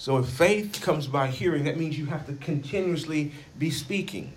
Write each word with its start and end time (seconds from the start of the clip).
So 0.00 0.16
if 0.16 0.30
faith 0.30 0.80
comes 0.80 1.06
by 1.06 1.26
hearing, 1.26 1.64
that 1.64 1.76
means 1.76 1.98
you 1.98 2.06
have 2.06 2.24
to 2.28 2.32
continuously 2.32 3.32
be 3.58 3.70
speaking. 3.70 4.32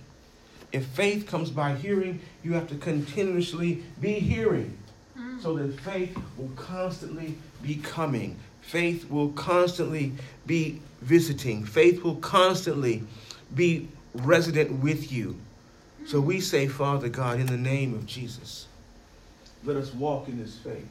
If 0.74 0.86
faith 0.88 1.25
comes 1.25 1.51
by 1.51 1.75
hearing, 1.75 2.20
you 2.43 2.51
have 2.51 2.67
to 2.67 2.75
continuously 2.75 3.81
be 4.01 4.15
hearing. 4.15 4.77
Mm. 5.17 5.41
So 5.41 5.55
that 5.55 5.79
faith 5.79 6.17
will 6.35 6.51
constantly 6.57 7.37
be 7.61 7.75
coming. 7.75 8.36
Faith 8.59 9.09
will 9.09 9.29
constantly 9.29 10.11
be 10.45 10.81
visiting. 10.99 11.64
Faith 11.64 12.04
will 12.04 12.18
constantly 12.18 13.04
be 13.55 13.88
resident 14.16 14.84
with 14.84 15.14
you. 15.14 15.39
So 16.05 16.20
we 16.20 16.41
say, 16.41 16.68
Father 16.68 17.07
God, 17.07 17.39
in 17.39 17.45
the 17.45 17.55
name 17.55 17.93
of 17.93 18.05
Jesus, 18.05 18.68
let 19.64 19.77
us 19.77 19.93
walk 19.93 20.27
in 20.27 20.39
this 20.39 20.57
faith. 20.57 20.89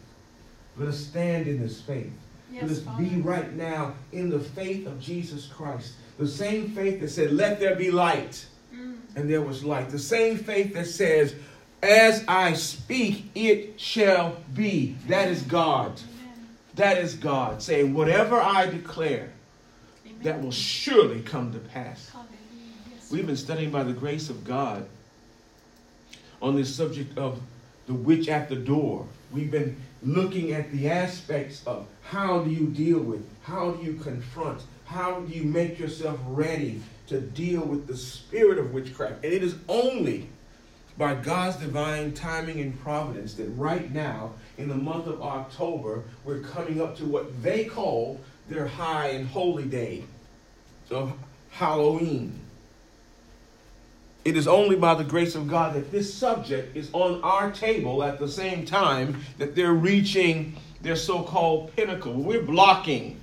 Let 0.79 0.89
us 0.89 0.98
stand 0.98 1.46
in 1.46 1.61
this 1.61 1.82
faith. 1.82 2.11
Yes, 2.53 2.62
let 2.62 2.71
us 2.71 2.80
Father. 2.82 3.03
be 3.03 3.16
right 3.23 3.53
now 3.55 3.95
in 4.12 4.29
the 4.29 4.39
faith 4.39 4.87
of 4.87 5.01
Jesus 5.01 5.46
Christ. 5.46 5.95
The 6.19 6.29
same 6.29 6.70
faith 6.70 7.01
that 7.01 7.09
said, 7.09 7.33
Let 7.33 7.59
there 7.59 7.75
be 7.75 7.91
light. 7.91 8.45
Mm. 8.75 8.98
And 9.16 9.30
there 9.30 9.41
was 9.41 9.65
light. 9.65 9.91
The 9.91 9.98
same 9.98 10.37
faith 10.37 10.75
that 10.75 10.87
says, 10.87 11.34
As 11.83 12.25
I 12.28 12.52
speak, 12.52 13.30
it 13.34 13.80
shall 13.80 14.37
be. 14.55 14.97
That 15.09 15.28
is 15.28 15.42
God. 15.42 16.01
Amen. 16.01 16.48
That 16.75 16.98
is 16.98 17.15
God 17.15 17.62
saying, 17.62 17.95
Whatever 17.95 18.41
I 18.41 18.66
declare, 18.66 19.33
Amen. 20.06 20.23
that 20.23 20.42
will 20.42 20.53
surely 20.53 21.23
come 21.23 21.53
to 21.53 21.59
pass. 21.59 22.12
Yes. 22.91 23.11
We've 23.11 23.27
been 23.27 23.37
studying 23.37 23.70
by 23.70 23.83
the 23.83 23.95
grace 23.95 24.28
of 24.28 24.45
God 24.45 24.87
on 26.42 26.55
this 26.56 26.75
subject 26.75 27.16
of 27.16 27.41
the 27.87 27.95
witch 27.95 28.28
at 28.28 28.48
the 28.48 28.56
door. 28.56 29.06
We've 29.33 29.50
been 29.50 29.77
looking 30.05 30.52
at 30.52 30.70
the 30.73 30.88
aspects 30.88 31.62
of 31.66 31.87
how 32.02 32.41
do 32.41 32.51
you 32.51 32.66
deal 32.66 32.98
with, 32.98 33.24
how 33.42 33.73
do 33.73 33.84
you 33.84 33.95
confront, 33.95 34.62
how 34.87 35.20
do 35.20 35.33
you 35.33 35.45
make 35.45 35.78
yourself 35.78 36.19
ready 36.27 36.83
to 37.06 37.20
deal 37.20 37.62
with 37.62 37.87
the 37.87 37.97
spirit 37.97 38.58
of 38.58 38.73
witchcraft. 38.73 39.25
And 39.25 39.33
it 39.33 39.42
is 39.42 39.56
only 39.69 40.28
by 40.98 41.14
God's 41.14 41.56
divine 41.56 42.12
timing 42.12 42.61
and 42.61 42.78
providence 42.80 43.34
that 43.34 43.48
right 43.50 43.92
now, 43.92 44.33
in 44.58 44.69
the 44.69 44.75
month 44.75 45.06
of 45.06 45.23
October, 45.23 46.05
we're 46.25 46.41
coming 46.41 46.80
up 46.80 46.97
to 46.98 47.05
what 47.05 47.42
they 47.42 47.64
call 47.64 48.20
their 48.48 48.67
high 48.67 49.08
and 49.08 49.27
holy 49.27 49.64
day 49.64 50.05
of 50.91 51.12
Halloween. 51.50 52.39
It 54.25 54.37
is 54.37 54.47
only 54.47 54.77
by 54.77 54.95
the 54.95 55.05
grace 55.05 55.34
of 55.34 55.48
God 55.48 55.75
that 55.75 55.91
this 55.91 56.12
subject 56.12 56.77
is 56.77 56.91
on 56.92 57.20
our 57.23 57.51
table 57.51 58.05
at 58.05 58.20
the 58.20 58.29
same 58.29 58.64
time 58.64 59.20
that 59.39 59.56
they're 59.56 59.73
reaching 59.73 60.55
their 60.81 60.97
so 60.97 61.23
called 61.23 61.75
pinnacle. 61.75 62.12
We're 62.12 62.42
blocking 62.42 63.20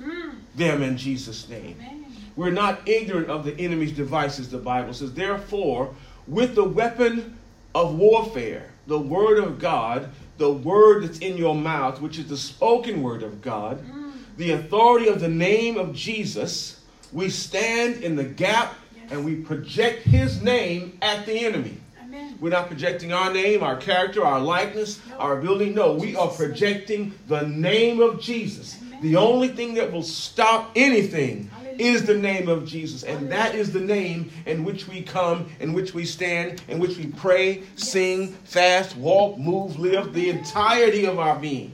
mm. 0.00 0.32
them 0.56 0.82
in 0.82 0.96
Jesus' 0.96 1.48
name. 1.48 1.76
Amen. 1.80 2.06
We're 2.34 2.50
not 2.50 2.88
ignorant 2.88 3.28
of 3.28 3.44
the 3.44 3.56
enemy's 3.58 3.92
devices, 3.92 4.48
the 4.48 4.58
Bible 4.58 4.92
says. 4.92 5.12
Therefore, 5.12 5.94
with 6.26 6.54
the 6.54 6.64
weapon 6.64 7.36
of 7.74 7.96
warfare, 7.96 8.70
the 8.86 8.98
word 8.98 9.38
of 9.38 9.58
God, 9.58 10.08
the 10.38 10.50
word 10.50 11.04
that's 11.04 11.18
in 11.18 11.36
your 11.36 11.54
mouth, 11.54 12.00
which 12.00 12.18
is 12.18 12.28
the 12.28 12.36
spoken 12.36 13.02
word 13.02 13.22
of 13.22 13.40
God, 13.40 13.84
mm. 13.84 14.12
the 14.36 14.52
authority 14.52 15.08
of 15.08 15.20
the 15.20 15.28
name 15.28 15.76
of 15.76 15.94
Jesus, 15.94 16.80
we 17.12 17.28
stand 17.28 18.02
in 18.02 18.16
the 18.16 18.24
gap 18.24 18.74
and 19.10 19.24
we 19.24 19.36
project 19.36 20.02
his 20.02 20.42
name 20.42 20.98
at 21.02 21.26
the 21.26 21.44
enemy. 21.44 21.76
Amen. 22.02 22.36
We're 22.40 22.50
not 22.50 22.68
projecting 22.68 23.12
our 23.12 23.32
name, 23.32 23.62
our 23.62 23.76
character, 23.76 24.24
our 24.24 24.40
likeness, 24.40 25.00
no. 25.08 25.16
our 25.18 25.38
ability. 25.38 25.70
No, 25.70 25.94
we 25.94 26.16
are 26.16 26.28
projecting 26.28 27.14
the 27.28 27.42
name 27.42 28.00
of 28.00 28.20
Jesus. 28.20 28.78
Amen. 28.82 29.00
The 29.02 29.16
only 29.16 29.48
thing 29.48 29.74
that 29.74 29.92
will 29.92 30.02
stop 30.02 30.72
anything 30.74 31.48
Hallelujah. 31.48 31.76
is 31.78 32.04
the 32.04 32.16
name 32.16 32.48
of 32.48 32.66
Jesus. 32.66 33.02
And 33.02 33.30
Hallelujah. 33.30 33.36
that 33.36 33.54
is 33.54 33.72
the 33.72 33.80
name 33.80 34.30
in 34.46 34.64
which 34.64 34.88
we 34.88 35.02
come, 35.02 35.50
in 35.60 35.72
which 35.72 35.94
we 35.94 36.04
stand, 36.04 36.62
in 36.68 36.78
which 36.78 36.96
we 36.96 37.06
pray, 37.06 37.58
yes. 37.58 37.90
sing, 37.90 38.28
fast, 38.44 38.96
walk, 38.96 39.38
move, 39.38 39.78
live, 39.78 40.12
the 40.12 40.30
entirety 40.30 41.04
of 41.04 41.18
our 41.18 41.38
being. 41.38 41.72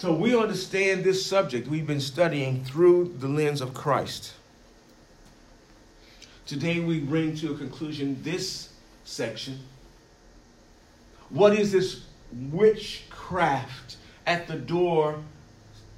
So 0.00 0.14
we 0.14 0.34
understand 0.34 1.04
this 1.04 1.26
subject 1.26 1.68
we've 1.68 1.86
been 1.86 2.00
studying 2.00 2.64
through 2.64 3.16
the 3.18 3.28
lens 3.28 3.60
of 3.60 3.74
Christ. 3.74 4.32
Today 6.50 6.80
we 6.80 6.98
bring 6.98 7.36
to 7.36 7.52
a 7.52 7.56
conclusion 7.56 8.18
this 8.24 8.70
section. 9.04 9.60
What 11.28 11.56
is 11.56 11.70
this 11.70 12.02
witchcraft 12.50 13.98
at 14.26 14.48
the 14.48 14.56
door 14.56 15.22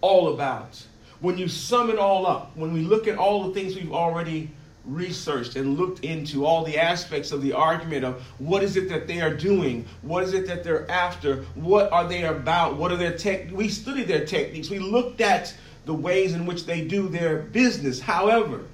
all 0.03 0.35
about? 0.35 0.85
When 1.21 1.39
you 1.39 1.49
sum 1.49 1.89
it 1.89 1.99
all 1.99 2.27
up, 2.27 2.55
when 2.55 2.75
we 2.75 2.83
look 2.83 3.09
at 3.09 3.17
all 3.17 3.45
the 3.45 3.55
things 3.55 3.77
we've 3.77 3.95
already 3.95 4.51
researched 4.85 5.57
and 5.57 5.79
looked 5.79 6.01
into 6.01 6.45
all 6.45 6.67
the 6.67 6.77
aspects 6.77 7.33
of 7.33 7.41
the 7.41 7.55
argument 7.55 8.05
of 8.05 8.21
what 8.37 8.63
is 8.63 8.77
it 8.77 8.91
that 8.91 9.07
they 9.07 9.23
are 9.23 9.35
doing 9.35 9.87
what 10.03 10.23
is 10.25 10.35
it 10.35 10.45
that 10.49 10.65
they're 10.65 10.91
after 10.91 11.45
what 11.55 11.91
are 11.93 12.09
they 12.09 12.25
about 12.25 12.77
what 12.77 12.91
are 12.91 12.97
their 12.97 13.17
tech 13.17 13.49
we 13.53 13.69
studied 13.69 14.09
their 14.09 14.27
techniques 14.27 14.69
we 14.69 14.81
looked 14.81 15.21
at 15.21 15.55
the 15.87 15.95
ways 15.95 16.35
in 16.35 16.47
which 16.47 16.67
they 16.67 16.85
do 16.85 17.07
their 17.07 17.39
business 17.39 18.01
however 18.01 18.65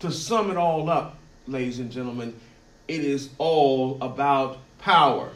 to 0.00 0.10
sum 0.10 0.50
it 0.50 0.56
all 0.56 0.88
up, 0.88 1.18
ladies 1.46 1.78
and 1.78 1.90
gentlemen, 1.90 2.38
it 2.86 3.04
is 3.04 3.30
all 3.38 3.98
about 4.00 4.58
power. 4.78 5.30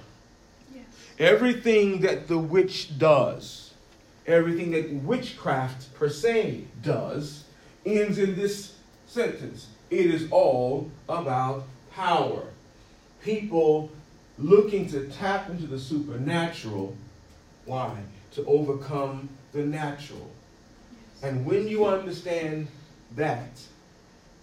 Yes. 0.74 0.84
Everything 1.18 2.00
that 2.00 2.28
the 2.28 2.38
witch 2.38 2.98
does, 2.98 3.74
everything 4.26 4.70
that 4.72 4.92
witchcraft 4.92 5.92
per 5.94 6.08
se 6.08 6.64
does, 6.82 7.44
ends 7.84 8.18
in 8.18 8.36
this 8.36 8.76
sentence 9.06 9.66
it 9.92 10.06
is 10.06 10.26
all 10.30 10.90
about 11.06 11.64
power. 11.92 12.44
People 13.22 13.90
looking 14.38 14.86
to 14.88 15.06
tap 15.08 15.50
into 15.50 15.66
the 15.66 15.78
supernatural. 15.78 16.96
Why? 17.66 17.94
To 18.32 18.44
overcome 18.46 19.28
the 19.52 19.64
natural. 19.66 20.30
Yes. 20.90 21.22
And 21.24 21.44
when 21.44 21.68
you 21.68 21.84
understand 21.84 22.68
that, 23.16 23.50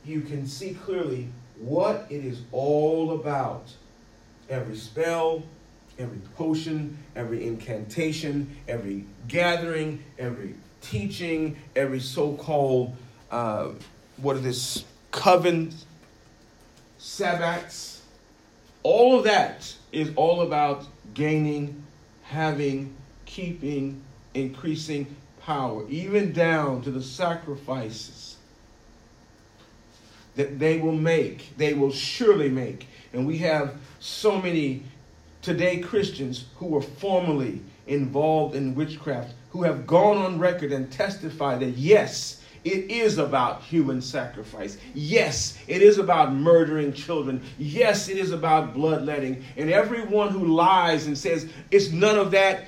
you 0.06 0.22
can 0.22 0.48
see 0.48 0.74
clearly 0.74 1.28
what 1.60 2.06
it 2.10 2.24
is 2.26 2.42
all 2.52 3.12
about. 3.12 3.68
Every 4.50 4.76
spell, 4.76 5.44
every 5.98 6.20
potion, 6.36 6.98
every 7.16 7.46
incantation, 7.46 8.56
every 8.68 9.06
gathering, 9.28 10.04
every 10.18 10.56
teaching, 10.82 11.58
every 11.76 12.00
so 12.00 12.34
called, 12.34 12.96
uh, 13.30 13.70
what 14.18 14.36
are 14.36 14.40
this, 14.40 14.86
coven, 15.12 15.74
sabbats, 17.00 18.00
all 18.84 19.18
of 19.18 19.26
that 19.26 19.76
is 19.92 20.12
all 20.16 20.42
about 20.42 20.86
gaining, 21.14 21.84
having, 22.24 22.96
keeping, 23.26 24.02
increasing 24.34 25.16
power, 25.42 25.88
even 25.90 26.32
down 26.32 26.82
to 26.82 26.92
the 26.92 27.02
sacrifices 27.02 28.29
that 30.40 30.58
they 30.58 30.78
will 30.78 30.94
make, 30.94 31.50
they 31.58 31.74
will 31.74 31.92
surely 31.92 32.48
make. 32.48 32.88
And 33.12 33.28
we 33.28 33.40
have 33.40 33.76
so 34.00 34.42
many 34.42 34.84
today 35.42 35.80
Christians 35.80 36.46
who 36.56 36.68
were 36.68 36.82
formerly 36.82 37.60
involved 37.88 38.56
in 38.56 38.74
witchcraft 38.74 39.34
who 39.50 39.64
have 39.64 39.86
gone 39.86 40.16
on 40.16 40.40
record 40.40 40.72
and 40.72 40.90
testified 40.90 41.60
that 41.60 41.72
yes, 41.72 42.42
it 42.64 42.90
is 42.90 43.18
about 43.18 43.64
human 43.64 44.02
sacrifice. 44.02 44.78
Yes, 44.94 45.58
it 45.68 45.82
is 45.82 45.98
about 45.98 46.34
murdering 46.34 46.94
children. 46.94 47.44
Yes, 47.58 48.08
it 48.08 48.16
is 48.16 48.32
about 48.32 48.74
bloodletting. 48.74 49.44
And 49.58 49.70
everyone 49.70 50.30
who 50.30 50.46
lies 50.46 51.06
and 51.08 51.18
says 51.18 51.50
it's 51.70 51.92
none 51.92 52.18
of 52.18 52.32
that 52.32 52.64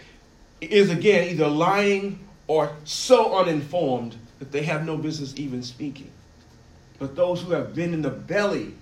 is 0.60 0.90
again 0.90 1.30
either 1.30 1.48
lying 1.48 2.20
or 2.48 2.76
so 2.84 3.38
uninformed 3.38 4.18
that 4.40 4.52
they 4.52 4.64
have 4.64 4.86
no 4.86 4.98
business 4.98 5.34
even 5.38 5.64
speaking 5.64 6.12
but 7.02 7.16
those 7.16 7.42
who 7.42 7.52
have 7.54 7.74
been 7.74 7.96
in 7.96 8.04
the 8.04 8.12
belly 8.12 8.76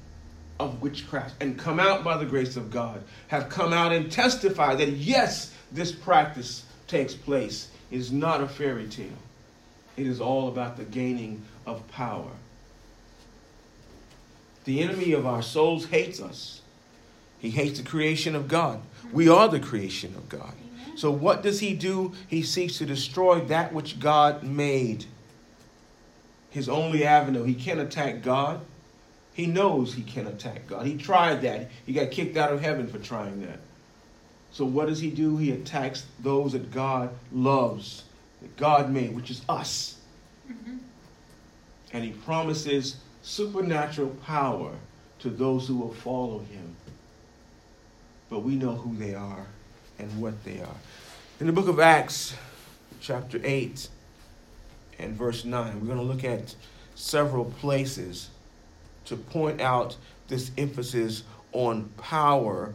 of 0.60 0.81
witchcraft 0.81 1.42
and 1.42 1.57
come 1.57 1.80
out 1.80 2.04
by 2.04 2.18
the 2.18 2.25
grace 2.25 2.57
of 2.57 2.69
God 2.69 3.01
have 3.30 3.48
come 3.48 3.71
out 3.71 3.94
and 3.94 4.12
testified 4.12 4.80
that 4.80 4.89
yes, 4.89 5.54
this 5.71 5.94
practice 5.94 6.66
takes 6.86 7.13
place. 7.13 7.69
It 7.89 7.95
is 7.95 8.12
not 8.12 8.42
a 8.42 8.48
fairy 8.48 8.89
tale. 8.89 9.07
It 9.95 10.06
is 10.06 10.19
all 10.19 10.50
about 10.50 10.75
the 10.75 10.83
gaining 10.83 11.42
of 11.66 11.88
power. 11.92 12.31
The 14.66 14.81
enemy 14.81 15.13
of 15.13 15.25
our 15.25 15.42
souls 15.42 15.86
hates 15.86 16.21
us. 16.21 16.62
He 17.39 17.51
hates 17.51 17.80
the 17.80 17.86
creation 17.88 18.36
of 18.36 18.50
God. 18.50 18.81
We 19.13 19.30
are 19.30 19.48
the 19.48 19.62
creation 19.62 20.13
of 20.18 20.27
God. 20.27 20.54
So, 20.98 21.10
what 21.10 21.42
does 21.42 21.62
he 21.62 21.74
do? 21.74 22.12
He 22.27 22.44
seeks 22.44 22.80
to 22.80 22.86
destroy 22.86 23.39
that 23.45 23.71
which 23.71 23.98
God 23.98 24.44
made 24.44 25.06
his 26.50 26.69
only 26.69 27.06
avenue. 27.06 27.44
He 27.44 27.54
can't 27.54 27.80
attack 27.80 28.22
God. 28.22 28.62
He 29.34 29.46
knows 29.46 29.94
he 29.94 30.04
can't 30.04 30.28
attack 30.28 30.68
God. 30.68 30.86
He 30.86 30.98
tried 30.98 31.42
that. 31.44 31.69
He 31.86 31.94
got 31.94 32.12
kicked 32.12 32.38
out 32.38 32.51
of 32.51 32.62
heaven 32.62 32.88
for 32.88 33.00
trying 33.00 33.42
that. 33.46 33.60
So 34.51 34.66
what 34.66 34.88
does 34.88 35.00
he 35.00 35.10
do? 35.12 35.38
He 35.38 35.51
attacks 35.51 36.06
those 36.19 36.54
that 36.54 36.72
God 36.72 37.12
loves, 37.31 38.04
that 38.42 38.57
God 38.57 38.90
made, 38.92 39.16
which 39.16 39.30
is 39.30 39.42
us. 39.48 39.98
Mm-hmm. 40.51 40.78
And 41.94 42.04
he 42.04 42.12
promises 42.12 42.98
supernatural 43.22 44.10
power 44.25 44.74
to 45.19 45.30
those 45.30 45.68
who 45.68 45.78
will 45.78 45.94
follow 45.94 46.40
him. 46.40 46.75
But 48.30 48.40
we 48.40 48.56
know 48.56 48.75
who 48.75 48.95
they 48.95 49.13
are 49.13 49.45
and 49.98 50.22
what 50.22 50.44
they 50.44 50.60
are. 50.62 50.75
In 51.40 51.48
the 51.48 51.54
book 51.54 51.68
of 51.68 51.80
Acts, 51.80 52.36
chapter 53.00 53.40
8 53.44 53.88
and 55.00 55.16
verse 55.16 55.46
9, 55.46 55.80
we're 55.80 55.88
going 55.88 55.98
to 55.98 56.04
look 56.04 56.24
at 56.24 56.54
several 56.96 57.46
places 57.46 58.30
to 59.06 59.16
point 59.16 59.62
out 59.62 59.96
this 60.28 60.51
emphasis 60.57 61.24
on 61.54 61.90
power, 61.98 62.74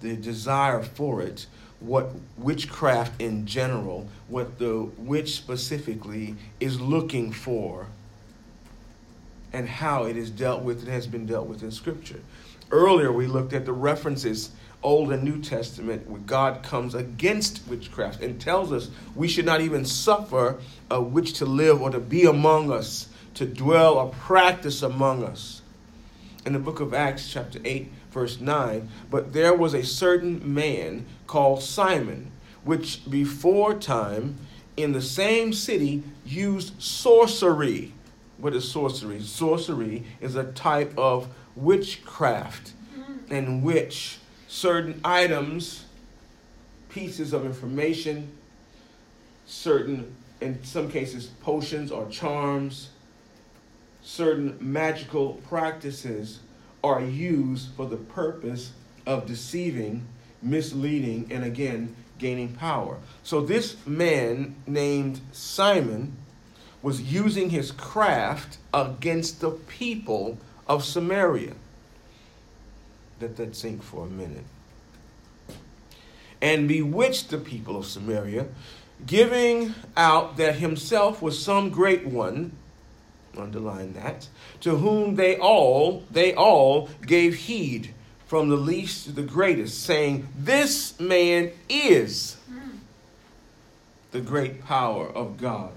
the 0.00 0.16
desire 0.16 0.82
for 0.82 1.22
it, 1.22 1.46
what 1.78 2.10
witchcraft 2.36 3.20
in 3.20 3.46
general, 3.46 4.08
what 4.28 4.58
the 4.58 4.82
witch 4.98 5.36
specifically 5.36 6.34
is 6.58 6.80
looking 6.80 7.32
for, 7.32 7.86
and 9.52 9.68
how 9.68 10.04
it 10.04 10.16
is 10.16 10.30
dealt 10.30 10.62
with 10.62 10.80
and 10.80 10.88
has 10.88 11.06
been 11.06 11.26
dealt 11.26 11.46
with 11.46 11.62
in 11.62 11.70
Scripture. 11.70 12.20
Earlier, 12.70 13.12
we 13.12 13.26
looked 13.26 13.52
at 13.52 13.64
the 13.64 13.72
references, 13.72 14.50
Old 14.82 15.12
and 15.12 15.22
New 15.22 15.40
Testament, 15.40 16.08
where 16.08 16.20
God 16.20 16.62
comes 16.62 16.94
against 16.94 17.66
witchcraft 17.68 18.22
and 18.22 18.40
tells 18.40 18.72
us 18.72 18.90
we 19.14 19.28
should 19.28 19.44
not 19.44 19.60
even 19.60 19.84
suffer 19.84 20.58
a 20.90 21.00
witch 21.00 21.34
to 21.34 21.46
live 21.46 21.82
or 21.82 21.90
to 21.90 22.00
be 22.00 22.24
among 22.24 22.72
us, 22.72 23.08
to 23.34 23.44
dwell 23.44 23.98
or 23.98 24.08
practice 24.08 24.82
among 24.82 25.22
us. 25.22 25.62
In 26.46 26.54
the 26.54 26.58
book 26.58 26.80
of 26.80 26.94
Acts, 26.94 27.30
chapter 27.30 27.60
8, 27.64 27.92
verse 28.10 28.40
9, 28.40 28.88
but 29.10 29.32
there 29.34 29.54
was 29.54 29.74
a 29.74 29.84
certain 29.84 30.54
man 30.54 31.04
called 31.26 31.62
Simon, 31.62 32.30
which 32.64 33.08
before 33.10 33.74
time 33.74 34.38
in 34.76 34.92
the 34.92 35.02
same 35.02 35.52
city 35.52 36.02
used 36.24 36.80
sorcery. 36.80 37.92
What 38.38 38.54
is 38.54 38.70
sorcery? 38.70 39.20
Sorcery 39.20 40.04
is 40.20 40.36
a 40.36 40.44
type 40.44 40.96
of 40.96 41.28
witchcraft 41.54 42.72
in 43.28 43.62
which 43.62 44.19
certain 44.50 45.00
items, 45.04 45.84
pieces 46.88 47.32
of 47.32 47.46
information, 47.46 48.28
certain, 49.46 50.12
in 50.40 50.62
some 50.64 50.90
cases, 50.90 51.28
potions 51.40 51.92
or 51.92 52.08
charms, 52.08 52.90
certain 54.02 54.58
magical 54.60 55.34
practices 55.48 56.40
are 56.82 57.00
used 57.00 57.68
for 57.76 57.86
the 57.86 57.96
purpose 57.96 58.72
of 59.06 59.24
deceiving, 59.24 60.04
misleading, 60.42 61.28
and 61.30 61.44
again, 61.44 61.94
gaining 62.18 62.52
power. 62.52 62.98
So 63.22 63.40
this 63.42 63.76
man 63.86 64.56
named 64.66 65.20
Simon 65.30 66.16
was 66.82 67.00
using 67.00 67.50
his 67.50 67.70
craft 67.70 68.58
against 68.74 69.40
the 69.40 69.52
people 69.52 70.38
of 70.66 70.82
Samaria. 70.82 71.52
Let 73.20 73.36
that 73.36 73.54
sink 73.54 73.82
for 73.82 74.06
a 74.06 74.08
minute. 74.08 74.44
And 76.40 76.66
bewitched 76.66 77.28
the 77.28 77.38
people 77.38 77.76
of 77.76 77.84
Samaria, 77.84 78.46
giving 79.06 79.74
out 79.96 80.38
that 80.38 80.56
himself 80.56 81.20
was 81.20 81.42
some 81.42 81.70
great 81.70 82.06
one 82.06 82.52
underline 83.36 83.92
that, 83.92 84.28
to 84.60 84.76
whom 84.76 85.16
they 85.16 85.36
all, 85.36 86.02
they 86.10 86.34
all 86.34 86.88
gave 87.06 87.34
heed 87.34 87.94
from 88.26 88.48
the 88.48 88.56
least 88.56 89.04
to 89.04 89.12
the 89.12 89.22
greatest, 89.22 89.82
saying, 89.82 90.26
This 90.36 90.98
man 90.98 91.50
is 91.68 92.36
the 94.12 94.20
great 94.20 94.64
power 94.64 95.08
of 95.08 95.36
God. 95.36 95.72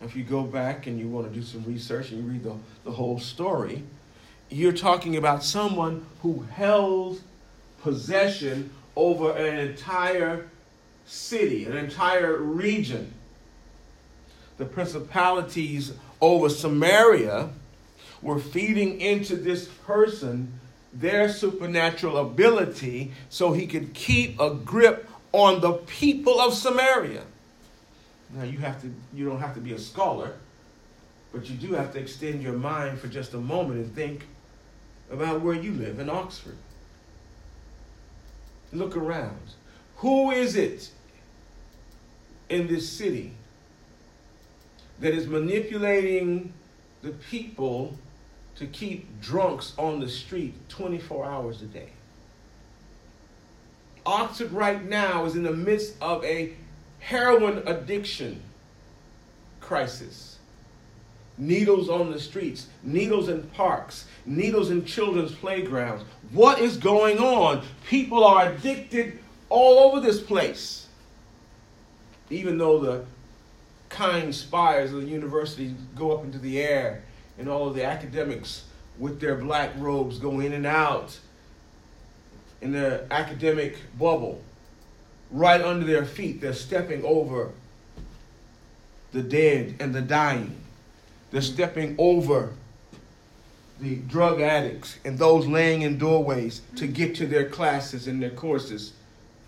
If 0.00 0.16
you 0.16 0.24
go 0.24 0.42
back 0.42 0.86
and 0.86 0.98
you 0.98 1.08
want 1.08 1.28
to 1.28 1.34
do 1.34 1.44
some 1.44 1.64
research 1.64 2.10
and 2.10 2.24
you 2.24 2.30
read 2.30 2.42
the, 2.42 2.54
the 2.84 2.92
whole 2.92 3.18
story, 3.18 3.82
you're 4.50 4.72
talking 4.72 5.16
about 5.16 5.44
someone 5.44 6.04
who 6.22 6.44
held 6.52 7.20
possession 7.82 8.70
over 8.96 9.32
an 9.32 9.58
entire 9.68 10.48
city, 11.06 11.64
an 11.64 11.76
entire 11.76 12.36
region. 12.36 13.12
The 14.58 14.66
principalities 14.66 15.92
over 16.20 16.48
Samaria 16.48 17.50
were 18.20 18.38
feeding 18.38 19.00
into 19.00 19.36
this 19.36 19.66
person 19.66 20.60
their 20.92 21.28
supernatural 21.28 22.18
ability 22.18 23.12
so 23.28 23.52
he 23.52 23.66
could 23.66 23.94
keep 23.94 24.38
a 24.40 24.52
grip 24.52 25.08
on 25.32 25.60
the 25.60 25.72
people 25.72 26.40
of 26.40 26.52
Samaria. 26.52 27.22
Now 28.34 28.42
you 28.42 28.58
have 28.58 28.80
to 28.82 28.92
you 29.14 29.24
don't 29.24 29.40
have 29.40 29.54
to 29.54 29.60
be 29.60 29.72
a 29.72 29.78
scholar, 29.78 30.34
but 31.32 31.48
you 31.48 31.56
do 31.56 31.74
have 31.74 31.92
to 31.92 32.00
extend 32.00 32.42
your 32.42 32.54
mind 32.54 32.98
for 32.98 33.06
just 33.06 33.34
a 33.34 33.38
moment 33.38 33.80
and 33.80 33.94
think 33.94 34.26
about 35.10 35.40
where 35.40 35.54
you 35.54 35.72
live 35.72 35.98
in 35.98 36.08
Oxford. 36.08 36.56
Look 38.72 38.96
around. 38.96 39.54
Who 39.96 40.30
is 40.30 40.56
it 40.56 40.90
in 42.48 42.66
this 42.66 42.88
city 42.88 43.32
that 45.00 45.14
is 45.14 45.26
manipulating 45.26 46.52
the 47.02 47.10
people 47.10 47.96
to 48.56 48.66
keep 48.66 49.20
drunks 49.22 49.72
on 49.78 50.00
the 50.00 50.08
street 50.08 50.54
24 50.68 51.24
hours 51.24 51.62
a 51.62 51.64
day. 51.64 51.88
Oxford 54.04 54.52
right 54.52 54.84
now 54.84 55.24
is 55.24 55.34
in 55.34 55.42
the 55.42 55.52
midst 55.52 55.94
of 56.00 56.22
a 56.24 56.54
heroin 56.98 57.62
addiction 57.66 58.42
crisis. 59.60 60.29
Needles 61.40 61.88
on 61.88 62.12
the 62.12 62.20
streets, 62.20 62.66
needles 62.82 63.30
in 63.30 63.42
parks, 63.44 64.06
needles 64.26 64.70
in 64.70 64.84
children's 64.84 65.34
playgrounds. 65.34 66.04
What 66.32 66.58
is 66.58 66.76
going 66.76 67.18
on? 67.18 67.62
People 67.88 68.22
are 68.22 68.52
addicted 68.52 69.18
all 69.48 69.78
over 69.78 70.00
this 70.00 70.20
place. 70.20 70.86
Even 72.28 72.58
though 72.58 72.78
the 72.78 73.04
kind 73.88 74.34
spires 74.34 74.92
of 74.92 75.00
the 75.00 75.08
university 75.08 75.74
go 75.96 76.12
up 76.12 76.24
into 76.24 76.38
the 76.38 76.60
air, 76.60 77.02
and 77.38 77.48
all 77.48 77.66
of 77.66 77.74
the 77.74 77.84
academics 77.84 78.64
with 78.98 79.18
their 79.18 79.34
black 79.34 79.70
robes 79.78 80.18
go 80.18 80.40
in 80.40 80.52
and 80.52 80.66
out 80.66 81.18
in 82.60 82.70
their 82.70 83.06
academic 83.10 83.78
bubble. 83.98 84.42
Right 85.30 85.62
under 85.62 85.86
their 85.86 86.04
feet, 86.04 86.42
they're 86.42 86.52
stepping 86.52 87.02
over 87.02 87.52
the 89.12 89.22
dead 89.22 89.76
and 89.80 89.94
the 89.94 90.02
dying. 90.02 90.54
They're 91.30 91.42
stepping 91.42 91.94
over 91.98 92.52
the 93.80 93.96
drug 93.96 94.40
addicts 94.40 94.98
and 95.04 95.18
those 95.18 95.46
laying 95.46 95.82
in 95.82 95.98
doorways 95.98 96.62
to 96.76 96.84
mm-hmm. 96.84 96.92
get 96.92 97.14
to 97.16 97.26
their 97.26 97.48
classes 97.48 98.06
and 98.06 98.22
their 98.22 98.30
courses 98.30 98.92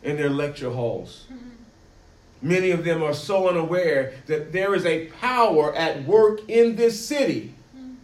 in 0.02 0.16
their 0.16 0.30
lecture 0.30 0.70
halls. 0.70 1.26
Mm-hmm. 1.32 2.48
Many 2.48 2.70
of 2.70 2.84
them 2.84 3.02
are 3.02 3.14
so 3.14 3.48
unaware 3.48 4.14
that 4.26 4.52
there 4.52 4.74
is 4.74 4.84
a 4.84 5.06
power 5.06 5.74
at 5.74 6.04
work 6.04 6.40
in 6.48 6.76
this 6.76 7.04
city 7.04 7.54
mm-hmm. 7.76 7.94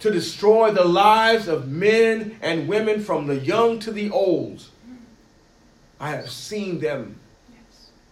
to 0.00 0.10
destroy 0.10 0.72
the 0.72 0.84
lives 0.84 1.46
of 1.46 1.68
men 1.68 2.38
and 2.40 2.66
women 2.66 3.02
from 3.02 3.26
the 3.26 3.38
young 3.38 3.78
to 3.80 3.92
the 3.92 4.10
old. 4.10 4.64
I 6.00 6.10
have 6.10 6.30
seen 6.30 6.78
them 6.78 7.18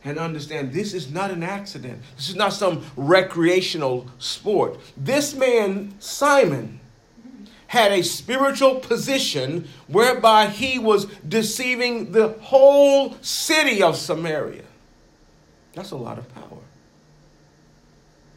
and 0.07 0.21
understand 0.21 0.73
this 0.73 0.95
is 0.95 1.11
not 1.11 1.33
an 1.33 1.43
accident. 1.43 2.01
This 2.17 2.29
is 2.29 2.37
not 2.37 2.53
some 2.53 2.85
recreational 2.97 4.07
sport. 4.21 4.79
This 4.97 5.35
man, 5.35 5.97
Simon, 5.99 6.79
had 7.67 7.91
a 7.91 8.03
spiritual 8.03 8.77
position 8.77 9.67
whereby 9.89 10.47
he 10.47 10.79
was 10.79 11.07
deceiving 11.29 12.13
the 12.13 12.29
whole 12.41 13.17
city 13.21 13.83
of 13.83 13.97
Samaria. 13.97 14.63
That's 15.75 15.91
a 15.91 15.97
lot 15.97 16.19
of 16.19 16.33
power. 16.33 16.63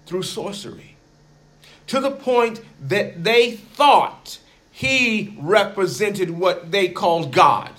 Through 0.07 0.23
sorcery. 0.23 0.95
To 1.85 1.99
the 1.99 2.09
point 2.09 2.61
that 2.81 3.23
they 3.23 3.51
thought 3.51 4.39
he 4.71 5.37
represented 5.39 6.31
what 6.31 6.71
they 6.71 6.87
called 6.87 7.31
God. 7.31 7.71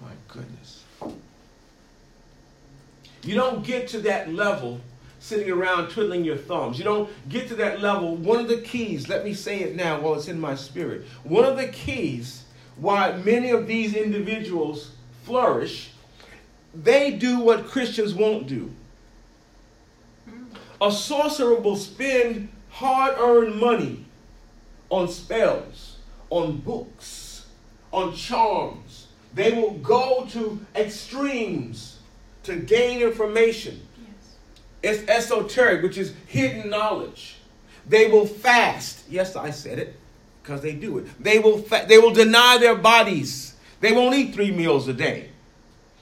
My 0.00 0.12
goodness. 0.28 0.84
You 3.22 3.34
don't 3.34 3.64
get 3.64 3.88
to 3.88 4.00
that 4.00 4.32
level 4.32 4.80
sitting 5.18 5.50
around 5.50 5.90
twiddling 5.90 6.24
your 6.24 6.36
thumbs. 6.36 6.78
You 6.78 6.84
don't 6.84 7.10
get 7.28 7.48
to 7.48 7.54
that 7.56 7.80
level. 7.80 8.16
One 8.16 8.40
of 8.40 8.48
the 8.48 8.62
keys, 8.62 9.08
let 9.08 9.24
me 9.24 9.34
say 9.34 9.60
it 9.60 9.76
now 9.76 10.00
while 10.00 10.14
it's 10.14 10.28
in 10.28 10.40
my 10.40 10.54
spirit. 10.54 11.04
One 11.24 11.44
of 11.44 11.56
the 11.56 11.68
keys 11.68 12.44
why 12.76 13.12
many 13.12 13.50
of 13.50 13.66
these 13.66 13.94
individuals 13.94 14.92
flourish 15.24 15.90
they 16.74 17.10
do 17.10 17.40
what 17.40 17.66
Christians 17.66 18.14
won't 18.14 18.46
do. 18.46 18.70
A 20.80 20.90
sorcerer 20.90 21.56
will 21.56 21.76
spend 21.76 22.48
hard 22.70 23.16
earned 23.18 23.56
money 23.56 24.06
on 24.88 25.08
spells, 25.08 25.96
on 26.30 26.58
books, 26.58 27.46
on 27.92 28.14
charms. 28.14 29.08
They 29.34 29.52
will 29.52 29.72
go 29.72 30.26
to 30.30 30.64
extremes 30.74 31.98
to 32.50 32.64
gain 32.66 33.02
information. 33.02 33.80
Yes. 34.82 35.00
It's 35.00 35.08
esoteric, 35.08 35.82
which 35.82 35.98
is 35.98 36.14
hidden 36.26 36.70
knowledge. 36.70 37.36
They 37.86 38.08
will 38.08 38.26
fast. 38.26 39.04
Yes, 39.08 39.36
I 39.36 39.50
said 39.50 39.78
it 39.78 39.96
because 40.42 40.62
they 40.62 40.74
do 40.74 40.98
it. 40.98 41.06
They 41.22 41.38
will 41.38 41.58
fa- 41.58 41.86
they 41.88 41.98
will 41.98 42.12
deny 42.12 42.58
their 42.58 42.76
bodies. 42.76 43.54
They 43.80 43.92
won't 43.92 44.14
eat 44.14 44.34
three 44.34 44.50
meals 44.50 44.88
a 44.88 44.92
day. 44.92 45.30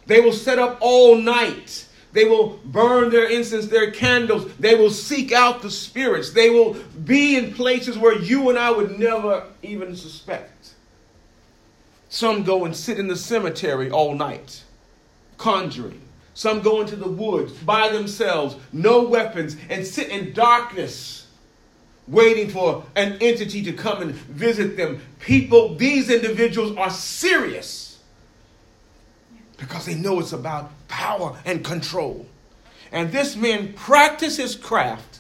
They 0.06 0.20
will 0.20 0.32
set 0.32 0.58
up 0.58 0.78
all 0.80 1.16
night. 1.16 1.86
They 2.12 2.24
will 2.24 2.58
burn 2.64 3.10
their 3.10 3.28
incense, 3.28 3.66
their 3.66 3.90
candles. 3.90 4.50
They 4.58 4.74
will 4.74 4.90
seek 4.90 5.32
out 5.32 5.60
the 5.60 5.70
spirits. 5.70 6.30
They 6.30 6.48
will 6.50 6.74
be 7.04 7.36
in 7.36 7.52
places 7.52 7.98
where 7.98 8.18
you 8.18 8.48
and 8.48 8.58
I 8.58 8.70
would 8.70 8.98
never 8.98 9.44
even 9.62 9.94
suspect. 9.94 10.72
Some 12.08 12.42
go 12.42 12.64
and 12.64 12.74
sit 12.74 12.98
in 12.98 13.06
the 13.06 13.16
cemetery 13.16 13.90
all 13.90 14.14
night, 14.14 14.64
conjuring. 15.36 16.00
Some 16.38 16.60
go 16.60 16.80
into 16.80 16.94
the 16.94 17.08
woods 17.08 17.52
by 17.52 17.88
themselves, 17.88 18.54
no 18.72 19.02
weapons, 19.02 19.56
and 19.68 19.84
sit 19.84 20.10
in 20.10 20.32
darkness, 20.34 21.26
waiting 22.06 22.48
for 22.48 22.84
an 22.94 23.18
entity 23.20 23.60
to 23.64 23.72
come 23.72 24.02
and 24.02 24.12
visit 24.12 24.76
them. 24.76 25.00
People, 25.18 25.74
these 25.74 26.08
individuals 26.08 26.76
are 26.76 26.90
serious 26.90 27.98
because 29.56 29.86
they 29.86 29.96
know 29.96 30.20
it's 30.20 30.32
about 30.32 30.70
power 30.86 31.36
and 31.44 31.64
control. 31.64 32.24
And 32.92 33.10
this 33.10 33.34
man 33.34 33.72
practiced 33.72 34.36
his 34.36 34.54
craft 34.54 35.18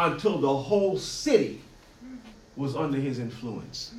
until 0.00 0.38
the 0.38 0.52
whole 0.52 0.98
city 0.98 1.60
was 2.56 2.74
under 2.74 2.98
his 2.98 3.20
influence. 3.20 3.94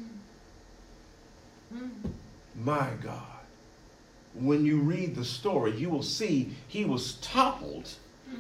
My 2.62 2.90
God. 3.02 3.37
When 4.40 4.66
you 4.66 4.80
read 4.80 5.16
the 5.16 5.26
story, 5.26 5.76
you 5.76 5.90
will 5.90 6.04
see 6.04 6.52
he 6.68 6.86
was 6.86 7.14
toppled 7.16 7.90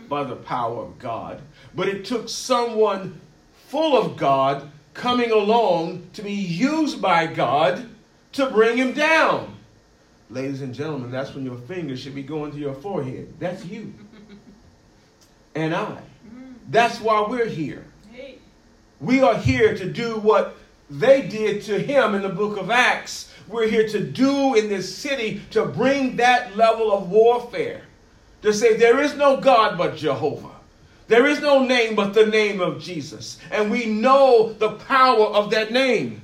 by 0.09 0.23
the 0.23 0.35
power 0.35 0.83
of 0.83 0.99
God, 0.99 1.41
but 1.75 1.87
it 1.87 2.05
took 2.05 2.29
someone 2.29 3.19
full 3.67 3.97
of 3.97 4.17
God 4.17 4.69
coming 4.93 5.31
along 5.31 6.07
to 6.13 6.21
be 6.21 6.33
used 6.33 7.01
by 7.01 7.27
God 7.27 7.87
to 8.33 8.49
bring 8.49 8.77
him 8.77 8.93
down. 8.93 9.55
Ladies 10.29 10.61
and 10.61 10.73
gentlemen, 10.73 11.11
that's 11.11 11.33
when 11.33 11.45
your 11.45 11.57
fingers 11.57 11.99
should 12.01 12.15
be 12.15 12.23
going 12.23 12.51
to 12.51 12.57
your 12.57 12.73
forehead. 12.73 13.33
That's 13.39 13.65
you. 13.65 13.93
And 15.55 15.73
I. 15.73 16.01
Mm. 16.29 16.53
That's 16.69 17.01
why 17.01 17.25
we're 17.27 17.47
here. 17.47 17.83
We 18.99 19.21
are 19.21 19.35
here 19.35 19.75
to 19.75 19.91
do 19.91 20.17
what 20.17 20.55
they 20.89 21.27
did 21.27 21.63
to 21.63 21.79
him 21.79 22.13
in 22.13 22.21
the 22.21 22.29
book 22.29 22.57
of 22.57 22.69
Acts. 22.69 23.31
We're 23.47 23.67
here 23.67 23.87
to 23.89 24.03
do 24.03 24.55
in 24.55 24.67
this 24.67 24.93
city 24.93 25.41
to 25.51 25.65
bring 25.65 26.17
that 26.17 26.57
level 26.57 26.91
of 26.91 27.09
warfare. 27.09 27.83
To 28.41 28.53
say 28.53 28.77
there 28.77 28.99
is 29.01 29.15
no 29.15 29.37
God 29.37 29.77
but 29.77 29.95
Jehovah. 29.95 30.51
There 31.07 31.25
is 31.25 31.39
no 31.39 31.63
name 31.63 31.95
but 31.95 32.13
the 32.13 32.25
name 32.25 32.59
of 32.59 32.81
Jesus. 32.81 33.39
And 33.49 33.71
we 33.71 33.85
know 33.85 34.53
the 34.53 34.71
power 34.71 35.27
of 35.27 35.51
that 35.51 35.71
name. 35.71 36.21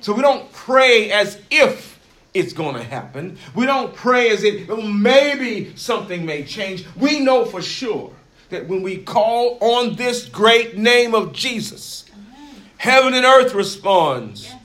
So 0.00 0.12
we 0.12 0.22
don't 0.22 0.50
pray 0.52 1.10
as 1.10 1.40
if 1.50 1.98
it's 2.34 2.52
going 2.52 2.76
to 2.76 2.82
happen. 2.82 3.38
We 3.54 3.66
don't 3.66 3.94
pray 3.94 4.30
as 4.30 4.44
if 4.44 4.68
maybe 4.68 5.76
something 5.76 6.24
may 6.24 6.44
change. 6.44 6.86
We 6.96 7.20
know 7.20 7.44
for 7.44 7.60
sure 7.60 8.12
that 8.50 8.68
when 8.68 8.82
we 8.82 8.98
call 8.98 9.58
on 9.60 9.96
this 9.96 10.26
great 10.26 10.76
name 10.76 11.14
of 11.14 11.32
Jesus, 11.32 12.04
Amen. 12.12 12.54
heaven 12.78 13.14
and 13.14 13.24
earth 13.24 13.54
responds. 13.54 14.44
Yes. 14.44 14.61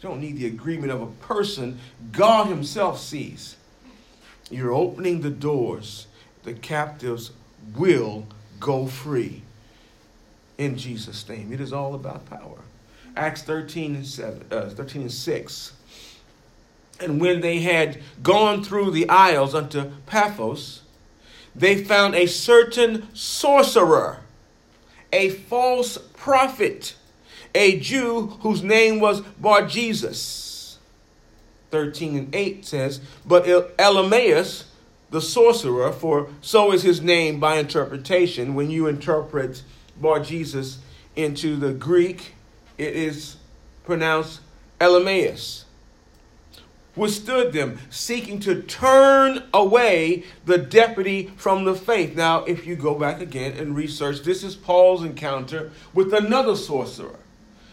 You 0.00 0.08
don't 0.08 0.20
need 0.20 0.38
the 0.38 0.46
agreement 0.46 0.92
of 0.92 1.02
a 1.02 1.06
person, 1.06 1.78
God 2.10 2.46
Himself 2.46 2.98
sees. 2.98 3.56
You're 4.50 4.72
opening 4.72 5.20
the 5.20 5.30
doors, 5.30 6.06
the 6.42 6.54
captives 6.54 7.32
will 7.76 8.26
go 8.58 8.86
free. 8.86 9.42
In 10.56 10.76
Jesus' 10.76 11.28
name. 11.28 11.52
It 11.52 11.60
is 11.60 11.72
all 11.72 11.94
about 11.94 12.28
power. 12.28 12.60
Acts 13.16 13.42
13 13.42 13.96
and 13.96 14.06
7, 14.06 14.46
uh, 14.50 14.70
13 14.70 15.02
and 15.02 15.12
6. 15.12 15.72
And 17.00 17.20
when 17.20 17.40
they 17.40 17.60
had 17.60 18.00
gone 18.22 18.62
through 18.62 18.90
the 18.92 19.08
isles 19.08 19.54
unto 19.54 19.90
Paphos, 20.06 20.82
they 21.54 21.82
found 21.82 22.14
a 22.14 22.26
certain 22.26 23.08
sorcerer, 23.14 24.20
a 25.12 25.30
false 25.30 25.98
prophet, 26.14 26.94
a 27.54 27.78
Jew 27.78 28.26
whose 28.40 28.62
name 28.62 29.00
was 29.00 29.20
Bar 29.20 29.66
Jesus. 29.66 30.78
13 31.70 32.16
and 32.16 32.34
8 32.34 32.64
says, 32.64 33.00
But 33.24 33.44
Elymas, 33.44 34.64
the 35.10 35.20
sorcerer, 35.20 35.92
for 35.92 36.28
so 36.40 36.72
is 36.72 36.82
his 36.82 37.00
name 37.00 37.38
by 37.38 37.56
interpretation, 37.56 38.54
when 38.54 38.70
you 38.70 38.86
interpret 38.86 39.62
Bar 40.00 40.20
Jesus 40.20 40.78
into 41.16 41.56
the 41.56 41.72
Greek, 41.72 42.34
it 42.78 42.94
is 42.94 43.36
pronounced 43.84 44.40
Elymas 44.80 45.64
withstood 46.96 47.52
them, 47.52 47.78
seeking 47.88 48.40
to 48.40 48.62
turn 48.62 49.42
away 49.54 50.24
the 50.44 50.58
deputy 50.58 51.32
from 51.36 51.64
the 51.64 51.74
faith. 51.74 52.16
Now, 52.16 52.44
if 52.44 52.66
you 52.66 52.76
go 52.76 52.94
back 52.94 53.20
again 53.20 53.56
and 53.56 53.76
research, 53.76 54.20
this 54.22 54.42
is 54.42 54.56
Paul's 54.56 55.02
encounter 55.02 55.70
with 55.94 56.12
another 56.12 56.56
sorcerer. 56.56 57.18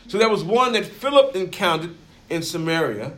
So 0.07 0.17
there 0.17 0.29
was 0.29 0.43
one 0.43 0.73
that 0.73 0.85
Philip 0.85 1.35
encountered 1.35 1.95
in 2.29 2.41
Samaria. 2.41 3.13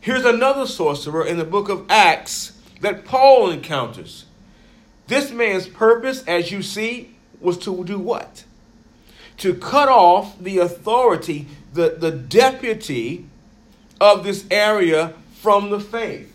Here's 0.00 0.24
another 0.24 0.66
sorcerer 0.66 1.24
in 1.24 1.38
the 1.38 1.44
book 1.44 1.68
of 1.68 1.86
Acts 1.88 2.60
that 2.80 3.04
Paul 3.04 3.50
encounters. 3.50 4.26
This 5.06 5.30
man's 5.30 5.68
purpose, 5.68 6.24
as 6.26 6.50
you 6.50 6.62
see, 6.62 7.16
was 7.40 7.56
to 7.58 7.84
do 7.84 7.98
what? 7.98 8.44
To 9.38 9.54
cut 9.54 9.88
off 9.88 10.38
the 10.38 10.58
authority, 10.58 11.46
the, 11.72 11.96
the 11.98 12.10
deputy 12.10 13.26
of 14.00 14.24
this 14.24 14.44
area 14.50 15.14
from 15.40 15.70
the 15.70 15.80
faith. 15.80 16.34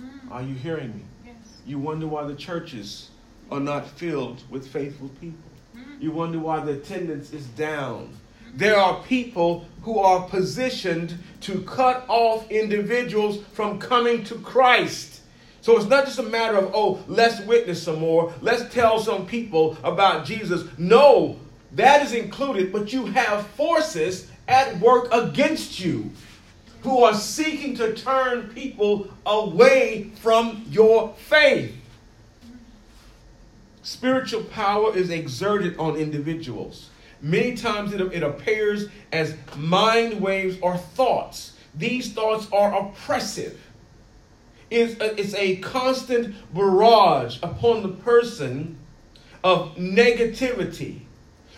Mm. 0.00 0.30
Are 0.30 0.42
you 0.42 0.54
hearing 0.54 0.94
me? 0.94 1.02
Yes. 1.24 1.34
You 1.66 1.78
wonder 1.78 2.06
why 2.06 2.24
the 2.24 2.34
churches 2.34 3.10
are 3.50 3.60
not 3.60 3.88
filled 3.88 4.42
with 4.50 4.66
faithful 4.68 5.08
people. 5.20 5.50
Mm. 5.76 6.02
You 6.02 6.12
wonder 6.12 6.38
why 6.38 6.60
the 6.60 6.72
attendance 6.72 7.32
is 7.32 7.46
down. 7.46 8.16
There 8.56 8.76
are 8.76 9.02
people 9.02 9.66
who 9.82 9.98
are 9.98 10.28
positioned 10.28 11.18
to 11.40 11.62
cut 11.62 12.04
off 12.08 12.50
individuals 12.50 13.38
from 13.52 13.78
coming 13.78 14.24
to 14.24 14.36
Christ. 14.36 15.20
So 15.60 15.76
it's 15.76 15.86
not 15.86 16.04
just 16.04 16.18
a 16.18 16.22
matter 16.22 16.56
of, 16.56 16.72
oh, 16.74 17.02
let's 17.08 17.40
witness 17.40 17.82
some 17.82 17.98
more, 17.98 18.32
let's 18.40 18.72
tell 18.72 18.98
some 18.98 19.26
people 19.26 19.76
about 19.82 20.24
Jesus. 20.24 20.68
No, 20.78 21.38
that 21.72 22.02
is 22.02 22.12
included, 22.12 22.72
but 22.72 22.92
you 22.92 23.06
have 23.06 23.46
forces 23.48 24.30
at 24.46 24.78
work 24.78 25.08
against 25.12 25.80
you 25.80 26.10
who 26.82 27.02
are 27.02 27.14
seeking 27.14 27.74
to 27.76 27.94
turn 27.94 28.48
people 28.50 29.08
away 29.26 30.10
from 30.16 30.64
your 30.70 31.14
faith. 31.14 31.74
Spiritual 33.82 34.44
power 34.44 34.96
is 34.96 35.10
exerted 35.10 35.76
on 35.78 35.96
individuals. 35.96 36.90
Many 37.24 37.56
times 37.56 37.94
it, 37.94 38.02
it 38.02 38.22
appears 38.22 38.90
as 39.10 39.34
mind 39.56 40.20
waves 40.20 40.58
or 40.60 40.76
thoughts. 40.76 41.54
These 41.74 42.12
thoughts 42.12 42.46
are 42.52 42.78
oppressive. 42.78 43.58
It's 44.68 45.00
a, 45.00 45.18
it's 45.18 45.34
a 45.34 45.56
constant 45.56 46.34
barrage 46.52 47.38
upon 47.42 47.80
the 47.80 47.88
person 47.88 48.78
of 49.42 49.74
negativity, 49.76 51.00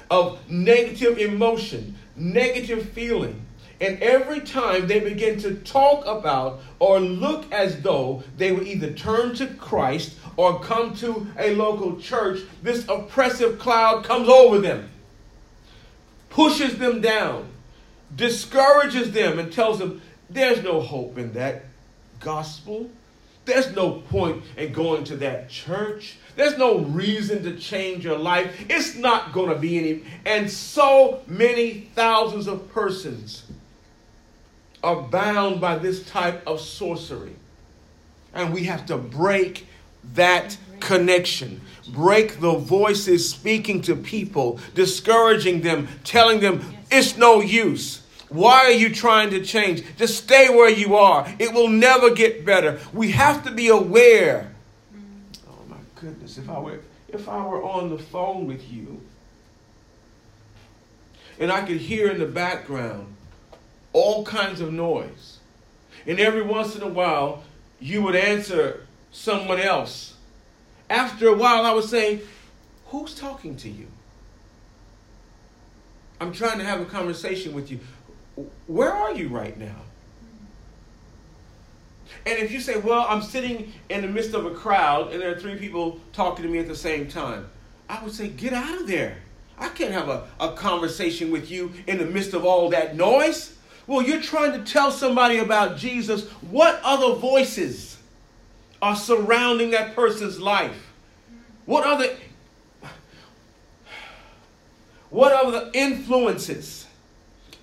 of 0.08 0.38
negative 0.48 1.18
emotion, 1.18 1.96
negative 2.14 2.90
feeling, 2.90 3.44
and 3.80 4.00
every 4.00 4.40
time 4.40 4.86
they 4.86 5.00
begin 5.00 5.40
to 5.40 5.56
talk 5.56 6.06
about 6.06 6.60
or 6.78 7.00
look 7.00 7.50
as 7.52 7.82
though 7.82 8.22
they 8.36 8.52
would 8.52 8.68
either 8.68 8.92
turn 8.92 9.34
to 9.34 9.48
Christ 9.48 10.16
or 10.36 10.60
come 10.60 10.94
to 10.98 11.26
a 11.36 11.56
local 11.56 12.00
church, 12.00 12.42
this 12.62 12.86
oppressive 12.88 13.58
cloud 13.58 14.04
comes 14.04 14.28
over 14.28 14.58
them, 14.58 14.88
pushes 16.36 16.76
them 16.76 17.00
down, 17.00 17.48
discourages 18.14 19.10
them, 19.12 19.38
and 19.38 19.50
tells 19.50 19.78
them 19.78 20.02
there's 20.28 20.62
no 20.62 20.82
hope 20.82 21.16
in 21.16 21.32
that 21.32 21.64
gospel. 22.20 22.90
There's 23.46 23.74
no 23.74 23.92
point 23.92 24.42
in 24.58 24.70
going 24.74 25.04
to 25.04 25.16
that 25.16 25.48
church. 25.48 26.18
There's 26.34 26.58
no 26.58 26.80
reason 26.80 27.42
to 27.44 27.56
change 27.56 28.04
your 28.04 28.18
life. 28.18 28.66
It's 28.68 28.96
not 28.96 29.32
going 29.32 29.48
to 29.48 29.54
be 29.58 29.78
any. 29.78 30.02
And 30.26 30.50
so 30.50 31.22
many 31.26 31.88
thousands 31.94 32.48
of 32.48 32.70
persons 32.70 33.44
are 34.84 35.00
bound 35.00 35.58
by 35.58 35.78
this 35.78 36.04
type 36.04 36.46
of 36.46 36.60
sorcery. 36.60 37.36
And 38.34 38.52
we 38.52 38.64
have 38.64 38.84
to 38.86 38.98
break 38.98 39.66
that 40.12 40.58
connection. 40.80 41.60
Break 41.88 42.40
the 42.40 42.52
voices 42.52 43.28
speaking 43.28 43.82
to 43.82 43.94
people, 43.94 44.58
discouraging 44.74 45.62
them, 45.62 45.88
telling 46.04 46.40
them 46.40 46.64
it's 46.90 47.16
no 47.16 47.40
use. 47.40 48.02
Why 48.28 48.64
are 48.64 48.72
you 48.72 48.92
trying 48.92 49.30
to 49.30 49.44
change? 49.44 49.84
Just 49.96 50.24
stay 50.24 50.48
where 50.48 50.70
you 50.70 50.96
are. 50.96 51.32
It 51.38 51.52
will 51.52 51.68
never 51.68 52.10
get 52.10 52.44
better. 52.44 52.80
We 52.92 53.12
have 53.12 53.44
to 53.44 53.52
be 53.52 53.68
aware. 53.68 54.52
Oh 55.48 55.64
my 55.68 55.76
goodness, 55.94 56.36
if 56.36 56.48
I 56.48 56.58
were 56.58 56.80
if 57.08 57.28
I 57.28 57.46
were 57.46 57.62
on 57.62 57.90
the 57.90 57.98
phone 57.98 58.46
with 58.46 58.70
you 58.70 59.00
and 61.38 61.52
I 61.52 61.62
could 61.64 61.78
hear 61.78 62.10
in 62.10 62.18
the 62.18 62.26
background 62.26 63.14
all 63.92 64.24
kinds 64.24 64.60
of 64.60 64.72
noise. 64.72 65.38
And 66.06 66.20
every 66.20 66.42
once 66.42 66.76
in 66.76 66.82
a 66.82 66.88
while, 66.88 67.44
you 67.80 68.02
would 68.02 68.16
answer 68.16 68.86
someone 69.10 69.60
else. 69.60 70.15
After 70.88 71.28
a 71.28 71.34
while, 71.34 71.64
I 71.64 71.72
would 71.72 71.84
say, 71.84 72.20
Who's 72.86 73.14
talking 73.14 73.56
to 73.56 73.68
you? 73.68 73.88
I'm 76.20 76.32
trying 76.32 76.58
to 76.58 76.64
have 76.64 76.80
a 76.80 76.84
conversation 76.84 77.52
with 77.52 77.70
you. 77.70 77.80
Where 78.66 78.92
are 78.92 79.12
you 79.12 79.28
right 79.28 79.58
now? 79.58 79.76
And 82.24 82.38
if 82.38 82.52
you 82.52 82.60
say, 82.60 82.78
Well, 82.78 83.06
I'm 83.08 83.22
sitting 83.22 83.72
in 83.88 84.02
the 84.02 84.08
midst 84.08 84.34
of 84.34 84.46
a 84.46 84.50
crowd 84.50 85.12
and 85.12 85.20
there 85.20 85.32
are 85.32 85.38
three 85.38 85.56
people 85.56 86.00
talking 86.12 86.44
to 86.44 86.50
me 86.50 86.58
at 86.58 86.68
the 86.68 86.76
same 86.76 87.08
time, 87.08 87.48
I 87.88 88.02
would 88.02 88.14
say, 88.14 88.28
Get 88.28 88.52
out 88.52 88.80
of 88.80 88.86
there. 88.86 89.18
I 89.58 89.68
can't 89.70 89.92
have 89.92 90.08
a, 90.08 90.28
a 90.38 90.52
conversation 90.52 91.30
with 91.30 91.50
you 91.50 91.72
in 91.86 91.98
the 91.98 92.04
midst 92.04 92.34
of 92.34 92.44
all 92.44 92.68
that 92.70 92.94
noise. 92.94 93.56
Well, 93.86 94.02
you're 94.02 94.20
trying 94.20 94.52
to 94.52 94.70
tell 94.70 94.90
somebody 94.90 95.38
about 95.38 95.76
Jesus. 95.76 96.28
What 96.50 96.80
other 96.82 97.14
voices 97.14 97.95
are 98.80 98.96
surrounding 98.96 99.70
that 99.70 99.94
person's 99.94 100.40
life? 100.40 100.92
What 101.64 101.86
other 101.86 102.16
what 105.10 105.32
other 105.32 105.70
influences 105.72 106.86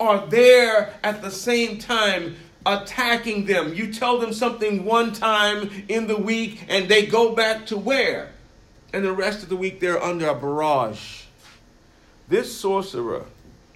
are 0.00 0.26
there 0.26 0.94
at 1.04 1.22
the 1.22 1.30
same 1.30 1.78
time 1.78 2.36
attacking 2.66 3.44
them? 3.44 3.74
You 3.74 3.92
tell 3.92 4.18
them 4.18 4.32
something 4.32 4.84
one 4.84 5.12
time 5.12 5.84
in 5.88 6.06
the 6.06 6.16
week 6.16 6.64
and 6.68 6.88
they 6.88 7.06
go 7.06 7.34
back 7.34 7.66
to 7.66 7.76
where? 7.76 8.30
And 8.92 9.04
the 9.04 9.12
rest 9.12 9.42
of 9.42 9.48
the 9.48 9.56
week 9.56 9.80
they're 9.80 10.02
under 10.02 10.28
a 10.28 10.34
barrage. 10.34 11.24
This 12.28 12.56
sorcerer, 12.56 13.26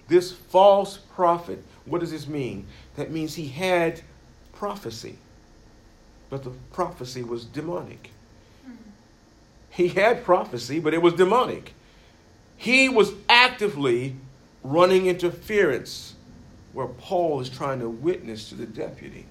this 0.07 0.31
false 0.31 0.97
prophet, 0.97 1.63
what 1.85 2.01
does 2.01 2.11
this 2.11 2.27
mean? 2.27 2.65
That 2.95 3.11
means 3.11 3.35
he 3.35 3.47
had 3.47 4.01
prophecy, 4.53 5.17
but 6.29 6.43
the 6.43 6.51
prophecy 6.71 7.23
was 7.23 7.45
demonic. 7.45 8.11
Hmm. 8.65 8.73
He 9.69 9.89
had 9.89 10.23
prophecy, 10.23 10.79
but 10.79 10.93
it 10.93 11.01
was 11.01 11.13
demonic. 11.13 11.73
He 12.57 12.89
was 12.89 13.13
actively 13.27 14.15
running 14.63 15.07
interference 15.07 16.15
where 16.73 16.87
Paul 16.87 17.39
is 17.39 17.49
trying 17.49 17.79
to 17.79 17.89
witness 17.89 18.49
to 18.49 18.55
the 18.55 18.65
deputy. 18.65 19.25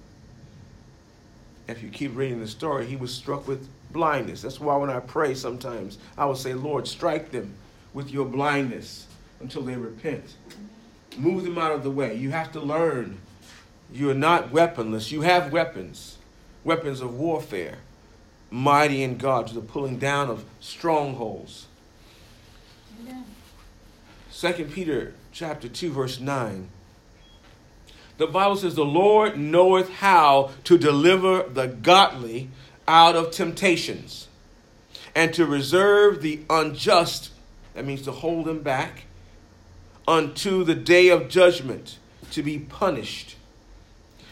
If 1.68 1.82
you 1.82 1.90
keep 1.90 2.16
reading 2.16 2.40
the 2.40 2.48
story, 2.48 2.86
he 2.86 2.96
was 2.96 3.14
struck 3.14 3.46
with 3.46 3.68
blindness. 3.92 4.42
That's 4.42 4.60
why 4.60 4.76
when 4.76 4.90
I 4.90 5.00
pray 5.00 5.34
sometimes, 5.34 5.98
I 6.16 6.24
will 6.24 6.34
say, 6.34 6.54
Lord, 6.54 6.88
strike 6.88 7.30
them 7.30 7.54
with 7.92 8.10
your 8.10 8.24
blindness 8.24 9.06
until 9.40 9.62
they 9.62 9.76
repent. 9.76 10.34
Move 11.16 11.44
them 11.44 11.58
out 11.58 11.72
of 11.72 11.82
the 11.82 11.90
way. 11.90 12.14
You 12.14 12.30
have 12.30 12.52
to 12.52 12.60
learn. 12.60 13.18
You 13.92 14.10
are 14.10 14.14
not 14.14 14.50
weaponless. 14.50 15.10
You 15.10 15.22
have 15.22 15.52
weapons, 15.52 16.17
weapons 16.68 17.00
of 17.00 17.18
warfare, 17.18 17.78
mighty 18.50 19.02
in 19.02 19.16
God 19.16 19.46
to 19.46 19.54
the 19.54 19.62
pulling 19.62 19.98
down 19.98 20.28
of 20.28 20.44
strongholds. 20.60 21.66
Second 24.30 24.70
Peter 24.70 25.14
chapter 25.32 25.66
2 25.66 25.90
verse 25.90 26.20
9. 26.20 26.68
The 28.18 28.26
Bible 28.26 28.56
says 28.56 28.74
the 28.74 28.84
Lord 28.84 29.38
knoweth 29.38 29.88
how 29.88 30.50
to 30.64 30.76
deliver 30.76 31.42
the 31.44 31.68
godly 31.68 32.50
out 32.86 33.16
of 33.16 33.30
temptations 33.30 34.28
and 35.14 35.32
to 35.32 35.46
reserve 35.46 36.20
the 36.20 36.40
unjust 36.50 37.30
that 37.72 37.86
means 37.86 38.02
to 38.02 38.12
hold 38.12 38.44
them 38.44 38.60
back 38.60 39.04
unto 40.06 40.64
the 40.64 40.74
day 40.74 41.08
of 41.08 41.30
judgment 41.30 41.98
to 42.32 42.42
be 42.42 42.58
punished. 42.58 43.37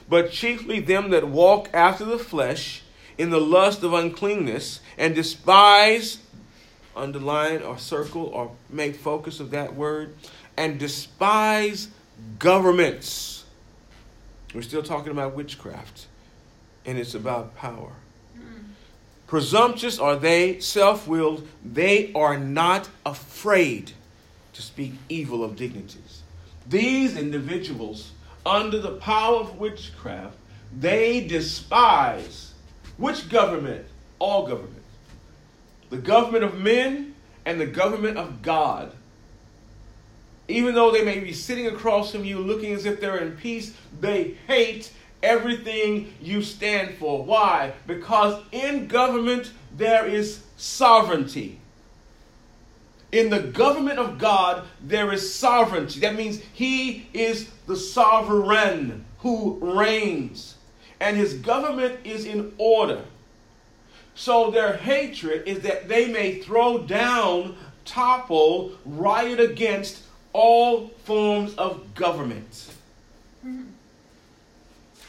But 0.09 0.31
chiefly 0.31 0.81
them 0.81 1.11
that 1.11 1.29
walk 1.29 1.69
after 1.75 2.05
the 2.05 2.19
flesh 2.19 2.83
in 3.19 3.31
the 3.31 3.41
lust 3.41 3.83
of 3.83 3.93
uncleanness 3.93 4.81
and 4.99 5.15
despise, 5.15 6.19
underline 6.95 7.63
or 7.63 7.79
circle 7.79 8.27
or 8.27 8.53
make 8.71 8.97
focus 8.97 9.41
of 9.41 9.51
that 9.51 9.75
word, 9.75 10.15
and 10.57 10.79
despise 10.79 11.89
governments. 12.39 13.45
We're 14.55 14.63
still 14.63 14.83
talking 14.83 15.13
about 15.13 15.35
witchcraft, 15.35 16.07
and 16.85 16.99
it's 16.99 17.15
about 17.15 17.57
power. 17.57 17.93
Hmm. 18.35 18.61
Presumptuous 19.27 19.99
are 19.99 20.17
they, 20.17 20.61
self 20.61 21.07
willed, 21.07 21.47
they 21.65 22.13
are 22.15 22.39
not 22.39 22.89
afraid 23.05 23.93
to 24.55 24.63
speak 24.63 24.95
evil 25.09 25.45
of 25.45 25.57
dignities. 25.57 26.23
These 26.67 27.17
individuals, 27.17 28.13
under 28.47 28.79
the 28.79 28.93
power 28.93 29.41
of 29.41 29.59
witchcraft, 29.59 30.37
they 30.79 31.27
despise 31.27 32.55
which 32.97 33.29
government? 33.29 33.87
All 34.19 34.47
government. 34.47 34.83
The 35.91 35.99
government 35.99 36.45
of 36.45 36.59
men 36.59 37.15
and 37.45 37.61
the 37.61 37.67
government 37.67 38.17
of 38.17 38.43
God. 38.43 38.93
Even 40.49 40.75
though 40.75 40.93
they 40.93 41.05
may 41.05 41.19
be 41.19 41.33
sitting 41.33 41.67
across 41.67 42.13
from 42.13 42.25
you 42.25 42.39
looking 42.39 42.73
as 42.73 42.87
if 42.87 43.01
they're 43.01 43.19
in 43.19 43.37
peace, 43.37 43.75
they 44.01 44.37
hate 44.47 44.93
everything 45.23 46.13
you 46.21 46.43
stand 46.43 46.95
for. 46.95 47.25
Why? 47.25 47.73
Because 47.87 48.43
in 48.53 48.87
government 48.87 49.51
there 49.77 50.07
is 50.07 50.45
sovereignty. 50.57 51.59
In 53.13 53.31
the 53.31 53.41
government 53.41 53.99
of 53.99 54.19
God, 54.19 54.65
there 54.81 55.13
is 55.13 55.35
sovereignty. 55.35 56.01
That 56.01 56.17
means 56.17 56.41
He 56.53 57.09
is 57.13 57.49
the 57.67 57.77
sovereign 57.77 59.05
who 59.19 59.59
reigns, 59.61 60.57
and 61.01 61.17
His 61.17 61.35
government 61.35 61.99
is 62.05 62.25
in 62.25 62.53
order. 62.59 63.03
So 64.15 64.51
their 64.51 64.77
hatred 64.77 65.47
is 65.47 65.61
that 65.61 65.89
they 65.89 66.07
may 66.09 66.41
throw 66.41 66.79
down, 66.79 67.57
topple, 67.85 68.73
riot 68.85 69.41
against 69.41 70.03
all 70.33 70.89
forms 71.05 71.55
of 71.57 71.95
government. 71.95 72.73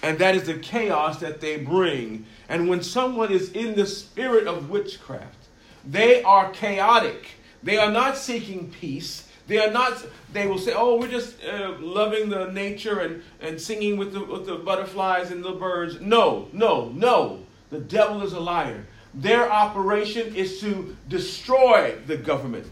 And 0.04 0.20
that 0.20 0.36
is 0.36 0.44
the 0.44 0.56
chaos 0.60 1.20
that 1.20 1.42
they 1.42 1.58
bring. 1.58 2.26
And 2.50 2.70
when 2.70 2.84
someone 2.84 3.32
is 3.32 3.52
in 3.52 3.76
the 3.76 3.86
spirit 3.86 4.48
of 4.48 4.70
witchcraft, 4.70 5.48
they 5.86 6.22
are 6.24 6.52
chaotic. 6.52 7.32
They 7.64 7.78
are 7.78 7.92
not 7.92 8.18
seeking 8.18 8.72
peace. 8.72 9.27
They 9.48 9.60
are 9.60 9.72
not, 9.72 10.06
they 10.34 10.46
will 10.46 10.58
say, 10.58 10.74
oh, 10.76 10.98
we're 10.98 11.08
just 11.08 11.38
uh, 11.44 11.76
loving 11.80 12.30
the 12.30 12.52
nature 12.52 13.00
and, 13.00 13.24
and 13.40 13.60
singing 13.60 13.98
with 13.98 14.14
the, 14.14 14.24
with 14.24 14.46
the 14.46 14.56
butterflies 14.56 15.32
and 15.32 15.44
the 15.44 15.54
birds. 15.54 16.02
No, 16.02 16.50
no, 16.52 16.90
no. 16.90 17.44
The 17.70 17.80
devil 17.80 18.22
is 18.24 18.34
a 18.34 18.40
liar. 18.40 18.86
Their 19.14 19.50
operation 19.52 20.36
is 20.36 20.60
to 20.60 20.96
destroy 21.08 21.96
the 22.06 22.18
government, 22.18 22.68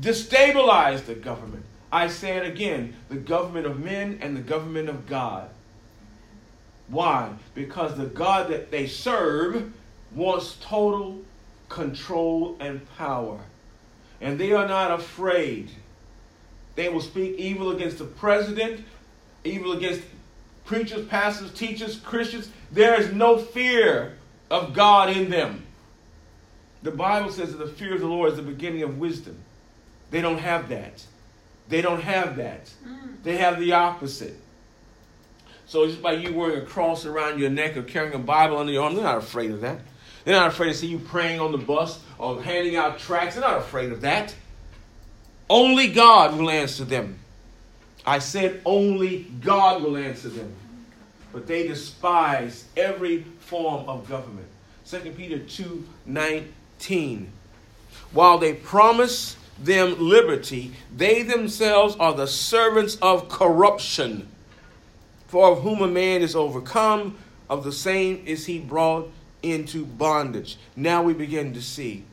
destabilize 0.00 1.04
the 1.06 1.14
government. 1.14 1.64
I 1.90 2.06
say 2.06 2.36
it 2.36 2.46
again 2.46 2.94
the 3.08 3.16
government 3.16 3.66
of 3.66 3.80
men 3.80 4.18
and 4.22 4.36
the 4.36 4.42
government 4.42 4.88
of 4.88 5.06
God. 5.06 5.48
Why? 6.88 7.32
Because 7.54 7.96
the 7.96 8.06
God 8.06 8.50
that 8.50 8.70
they 8.70 8.86
serve 8.86 9.72
wants 10.14 10.56
total 10.60 11.22
control 11.68 12.56
and 12.60 12.86
power 12.96 13.40
and 14.20 14.38
they 14.38 14.52
are 14.52 14.68
not 14.68 14.90
afraid. 14.90 15.70
They 16.74 16.88
will 16.88 17.00
speak 17.00 17.38
evil 17.38 17.70
against 17.70 17.98
the 17.98 18.04
president, 18.04 18.84
evil 19.44 19.72
against 19.72 20.02
preachers, 20.64 21.06
pastors, 21.06 21.52
teachers, 21.52 21.96
Christians. 21.96 22.50
There 22.70 23.00
is 23.00 23.12
no 23.12 23.38
fear 23.38 24.16
of 24.50 24.72
God 24.74 25.10
in 25.10 25.30
them. 25.30 25.66
The 26.82 26.90
Bible 26.90 27.30
says 27.30 27.52
that 27.52 27.58
the 27.58 27.70
fear 27.70 27.94
of 27.94 28.00
the 28.00 28.06
Lord 28.06 28.30
is 28.30 28.36
the 28.36 28.42
beginning 28.42 28.82
of 28.82 28.98
wisdom. 28.98 29.38
They 30.10 30.20
don't 30.20 30.38
have 30.38 30.68
that. 30.70 31.04
They 31.68 31.82
don't 31.82 32.02
have 32.02 32.36
that. 32.36 32.70
Mm. 32.86 33.22
They 33.22 33.36
have 33.36 33.60
the 33.60 33.72
opposite. 33.72 34.36
So 35.66 35.86
just 35.86 36.02
by 36.02 36.14
you 36.14 36.34
wearing 36.34 36.62
a 36.62 36.66
cross 36.66 37.04
around 37.04 37.38
your 37.38 37.50
neck 37.50 37.76
or 37.76 37.82
carrying 37.82 38.14
a 38.14 38.18
Bible 38.18 38.58
under 38.58 38.72
your 38.72 38.84
arm, 38.84 38.94
they're 38.94 39.04
not 39.04 39.18
afraid 39.18 39.52
of 39.52 39.60
that. 39.60 39.80
They're 40.24 40.34
not 40.34 40.48
afraid 40.48 40.68
to 40.68 40.74
see 40.74 40.88
you 40.88 40.98
praying 40.98 41.38
on 41.38 41.52
the 41.52 41.58
bus 41.58 42.00
or 42.18 42.42
handing 42.42 42.76
out 42.76 42.98
tracts. 42.98 43.36
They're 43.36 43.44
not 43.44 43.58
afraid 43.58 43.92
of 43.92 44.00
that. 44.00 44.34
Only 45.50 45.88
God 45.88 46.38
will 46.38 46.48
answer 46.48 46.84
them. 46.84 47.18
I 48.06 48.20
said 48.20 48.60
only 48.64 49.26
God 49.40 49.82
will 49.82 49.96
answer 49.96 50.28
them. 50.28 50.54
But 51.32 51.48
they 51.48 51.66
despise 51.66 52.66
every 52.76 53.24
form 53.40 53.88
of 53.88 54.08
government. 54.08 54.46
2 54.86 54.98
Peter 55.10 55.40
2 55.40 55.84
19. 56.06 57.32
While 58.12 58.38
they 58.38 58.54
promise 58.54 59.36
them 59.58 59.96
liberty, 59.98 60.72
they 60.96 61.24
themselves 61.24 61.96
are 61.96 62.14
the 62.14 62.28
servants 62.28 62.96
of 63.02 63.28
corruption. 63.28 64.28
For 65.26 65.50
of 65.50 65.62
whom 65.62 65.82
a 65.82 65.88
man 65.88 66.22
is 66.22 66.36
overcome, 66.36 67.18
of 67.48 67.64
the 67.64 67.72
same 67.72 68.22
is 68.24 68.46
he 68.46 68.60
brought 68.60 69.10
into 69.42 69.84
bondage. 69.84 70.58
Now 70.76 71.02
we 71.02 71.12
begin 71.12 71.54
to 71.54 71.62
see 71.62 72.04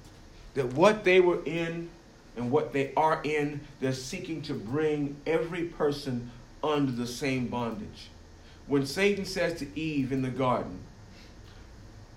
that 0.55 0.73
what 0.73 1.03
they 1.03 1.19
were 1.19 1.43
in 1.45 1.89
and 2.37 2.51
what 2.51 2.71
they 2.71 2.93
are 2.95 3.19
in, 3.23 3.61
they're 3.81 3.91
seeking 3.91 4.41
to 4.43 4.53
bring 4.53 5.17
every 5.25 5.63
person 5.63 6.31
under 6.63 6.91
the 6.91 7.07
same 7.07 7.47
bondage. 7.47 8.09
When 8.67 8.85
Satan 8.85 9.25
says 9.25 9.59
to 9.59 9.79
Eve 9.79 10.11
in 10.11 10.21
the 10.21 10.29
garden, 10.29 10.79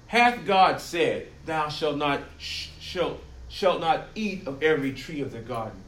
Hath 0.09 0.45
God 0.45 0.81
said, 0.81 1.29
Thou 1.47 1.69
shalt 1.69 1.97
not, 1.97 2.21
shalt, 2.39 3.23
shalt 3.49 3.81
not 3.81 4.09
eat 4.15 4.47
of 4.47 4.63
every 4.63 4.93
tree 4.93 5.21
of 5.21 5.33
the 5.33 5.39
garden? 5.39 5.81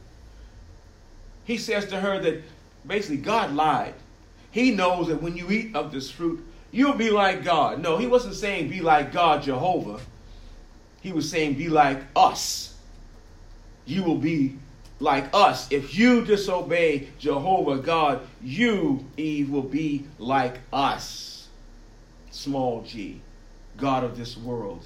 He 1.43 1.57
says 1.57 1.85
to 1.87 1.99
her 1.99 2.19
that 2.19 2.41
basically 2.87 3.17
God 3.17 3.53
lied. 3.53 3.95
He 4.51 4.71
knows 4.71 5.07
that 5.07 5.21
when 5.21 5.35
you 5.35 5.51
eat 5.51 5.75
of 5.75 5.91
this 5.91 6.09
fruit, 6.09 6.43
you'll 6.71 6.93
be 6.93 7.09
like 7.09 7.43
God. 7.43 7.81
No, 7.81 7.97
he 7.97 8.07
wasn't 8.07 8.35
saying 8.35 8.69
be 8.69 8.79
like 8.81 9.11
God, 9.11 9.43
Jehovah. 9.43 9.99
He 11.01 11.11
was 11.11 11.29
saying 11.29 11.55
be 11.55 11.67
like 11.67 12.01
us. 12.15 12.72
You 13.85 14.03
will 14.03 14.17
be 14.17 14.57
like 14.99 15.25
us. 15.33 15.71
If 15.71 15.95
you 15.95 16.23
disobey 16.23 17.09
Jehovah 17.19 17.77
God, 17.77 18.21
you, 18.41 19.05
Eve, 19.17 19.49
will 19.49 19.61
be 19.61 20.05
like 20.17 20.59
us. 20.71 21.47
Small 22.31 22.81
g, 22.83 23.21
God 23.77 24.03
of 24.03 24.17
this 24.17 24.37
world. 24.37 24.85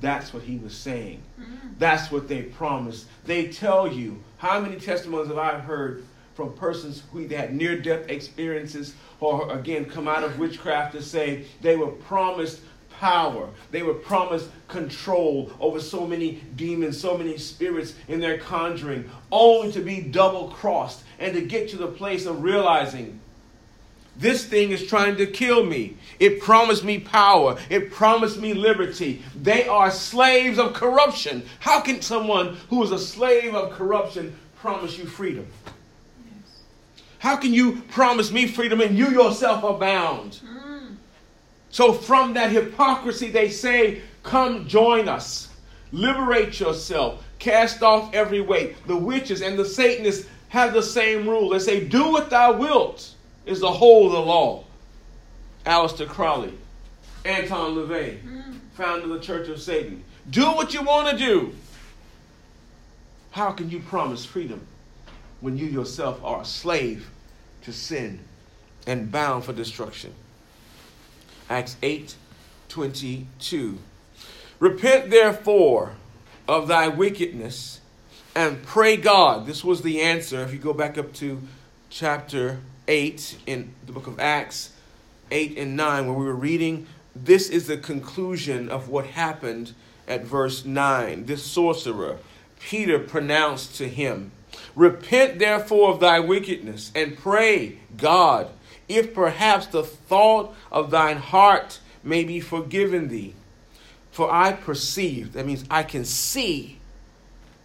That's 0.00 0.34
what 0.34 0.42
he 0.42 0.58
was 0.58 0.76
saying. 0.76 1.22
Mm-hmm. 1.40 1.68
That's 1.78 2.10
what 2.10 2.28
they 2.28 2.42
promised. 2.42 3.06
They 3.24 3.48
tell 3.48 3.90
you. 3.90 4.22
How 4.38 4.60
many 4.60 4.76
testimonies 4.76 5.28
have 5.28 5.38
I 5.38 5.58
heard 5.58 6.04
from 6.34 6.52
persons 6.52 7.02
who 7.12 7.20
either 7.20 7.36
had 7.36 7.54
near 7.54 7.78
death 7.80 8.10
experiences 8.10 8.94
or, 9.20 9.50
again, 9.52 9.86
come 9.86 10.08
out 10.08 10.24
of 10.24 10.38
witchcraft 10.38 10.94
to 10.94 11.02
say 11.02 11.44
they 11.62 11.76
were 11.76 11.92
promised 11.92 12.60
power. 13.04 13.50
They 13.70 13.82
were 13.82 13.92
promised 13.92 14.48
control 14.66 15.52
over 15.60 15.78
so 15.78 16.06
many 16.06 16.40
demons, 16.56 16.98
so 16.98 17.18
many 17.18 17.36
spirits 17.36 17.94
in 18.08 18.18
their 18.18 18.38
conjuring, 18.38 19.10
only 19.30 19.70
to 19.72 19.82
be 19.82 20.00
double 20.00 20.48
crossed 20.48 21.04
and 21.18 21.34
to 21.34 21.42
get 21.42 21.68
to 21.68 21.76
the 21.76 21.86
place 21.86 22.24
of 22.24 22.42
realizing 22.42 23.20
this 24.16 24.46
thing 24.46 24.70
is 24.70 24.86
trying 24.86 25.16
to 25.16 25.26
kill 25.26 25.66
me. 25.66 25.98
It 26.18 26.40
promised 26.40 26.82
me 26.82 26.98
power. 26.98 27.58
It 27.68 27.90
promised 27.90 28.38
me 28.38 28.54
liberty. 28.54 29.22
They 29.38 29.68
are 29.68 29.90
slaves 29.90 30.58
of 30.58 30.72
corruption. 30.72 31.44
How 31.60 31.80
can 31.80 32.00
someone 32.00 32.56
who 32.70 32.82
is 32.84 32.90
a 32.90 32.98
slave 32.98 33.54
of 33.54 33.72
corruption 33.72 34.34
promise 34.56 34.96
you 34.96 35.04
freedom? 35.04 35.46
How 37.18 37.36
can 37.36 37.52
you 37.52 37.82
promise 37.90 38.32
me 38.32 38.46
freedom 38.46 38.80
and 38.80 38.96
you 38.96 39.10
yourself 39.10 39.62
are 39.62 39.78
bound? 39.78 40.40
Mm. 40.42 40.63
So, 41.74 41.92
from 41.92 42.34
that 42.34 42.52
hypocrisy, 42.52 43.32
they 43.32 43.50
say, 43.50 44.02
Come 44.22 44.68
join 44.68 45.08
us. 45.08 45.48
Liberate 45.90 46.60
yourself. 46.60 47.24
Cast 47.40 47.82
off 47.82 48.14
every 48.14 48.40
weight. 48.40 48.76
The 48.86 48.96
witches 48.96 49.42
and 49.42 49.58
the 49.58 49.64
Satanists 49.64 50.28
have 50.50 50.72
the 50.72 50.84
same 50.84 51.28
rule. 51.28 51.48
They 51.48 51.58
say, 51.58 51.84
Do 51.84 52.12
what 52.12 52.30
thou 52.30 52.52
wilt, 52.52 53.12
is 53.44 53.58
the 53.58 53.72
whole 53.72 54.06
of 54.06 54.12
the 54.12 54.20
law. 54.20 54.62
Aleister 55.66 56.06
Crowley, 56.06 56.52
Anton 57.24 57.74
LaVey, 57.74 58.22
mm. 58.22 58.54
founder 58.74 59.06
of 59.06 59.10
the 59.10 59.18
Church 59.18 59.48
of 59.48 59.60
Satan. 59.60 60.04
Do 60.30 60.52
what 60.52 60.74
you 60.74 60.82
want 60.84 61.10
to 61.10 61.18
do. 61.18 61.52
How 63.32 63.50
can 63.50 63.68
you 63.68 63.80
promise 63.80 64.24
freedom 64.24 64.64
when 65.40 65.58
you 65.58 65.66
yourself 65.66 66.22
are 66.22 66.42
a 66.42 66.44
slave 66.44 67.10
to 67.62 67.72
sin 67.72 68.20
and 68.86 69.10
bound 69.10 69.44
for 69.44 69.52
destruction. 69.52 70.14
Acts 71.54 71.76
8 71.84 72.16
22. 72.68 73.78
Repent 74.58 75.10
therefore 75.10 75.94
of 76.48 76.66
thy 76.66 76.88
wickedness 76.88 77.80
and 78.34 78.60
pray 78.64 78.96
God. 78.96 79.46
This 79.46 79.62
was 79.62 79.82
the 79.82 80.00
answer. 80.00 80.42
If 80.42 80.52
you 80.52 80.58
go 80.58 80.72
back 80.72 80.98
up 80.98 81.12
to 81.14 81.40
chapter 81.90 82.58
8 82.88 83.38
in 83.46 83.72
the 83.86 83.92
book 83.92 84.08
of 84.08 84.18
Acts 84.18 84.72
8 85.30 85.56
and 85.56 85.76
9, 85.76 86.06
where 86.06 86.18
we 86.18 86.24
were 86.24 86.34
reading, 86.34 86.88
this 87.14 87.48
is 87.48 87.68
the 87.68 87.76
conclusion 87.76 88.68
of 88.68 88.88
what 88.88 89.06
happened 89.06 89.74
at 90.08 90.24
verse 90.24 90.64
9. 90.64 91.26
This 91.26 91.44
sorcerer, 91.44 92.18
Peter 92.58 92.98
pronounced 92.98 93.76
to 93.76 93.88
him, 93.88 94.32
Repent 94.74 95.38
therefore 95.38 95.92
of 95.92 96.00
thy 96.00 96.18
wickedness, 96.18 96.90
and 96.96 97.16
pray 97.16 97.78
God, 97.96 98.50
if 98.88 99.14
perhaps 99.14 99.66
the 99.66 99.82
thought 99.82 100.54
of 100.70 100.90
thine 100.90 101.16
heart 101.16 101.80
may 102.02 102.24
be 102.24 102.40
forgiven 102.40 103.08
thee. 103.08 103.34
For 104.10 104.32
I 104.32 104.52
perceive, 104.52 105.32
that 105.32 105.46
means 105.46 105.64
I 105.70 105.82
can 105.82 106.04
see, 106.04 106.78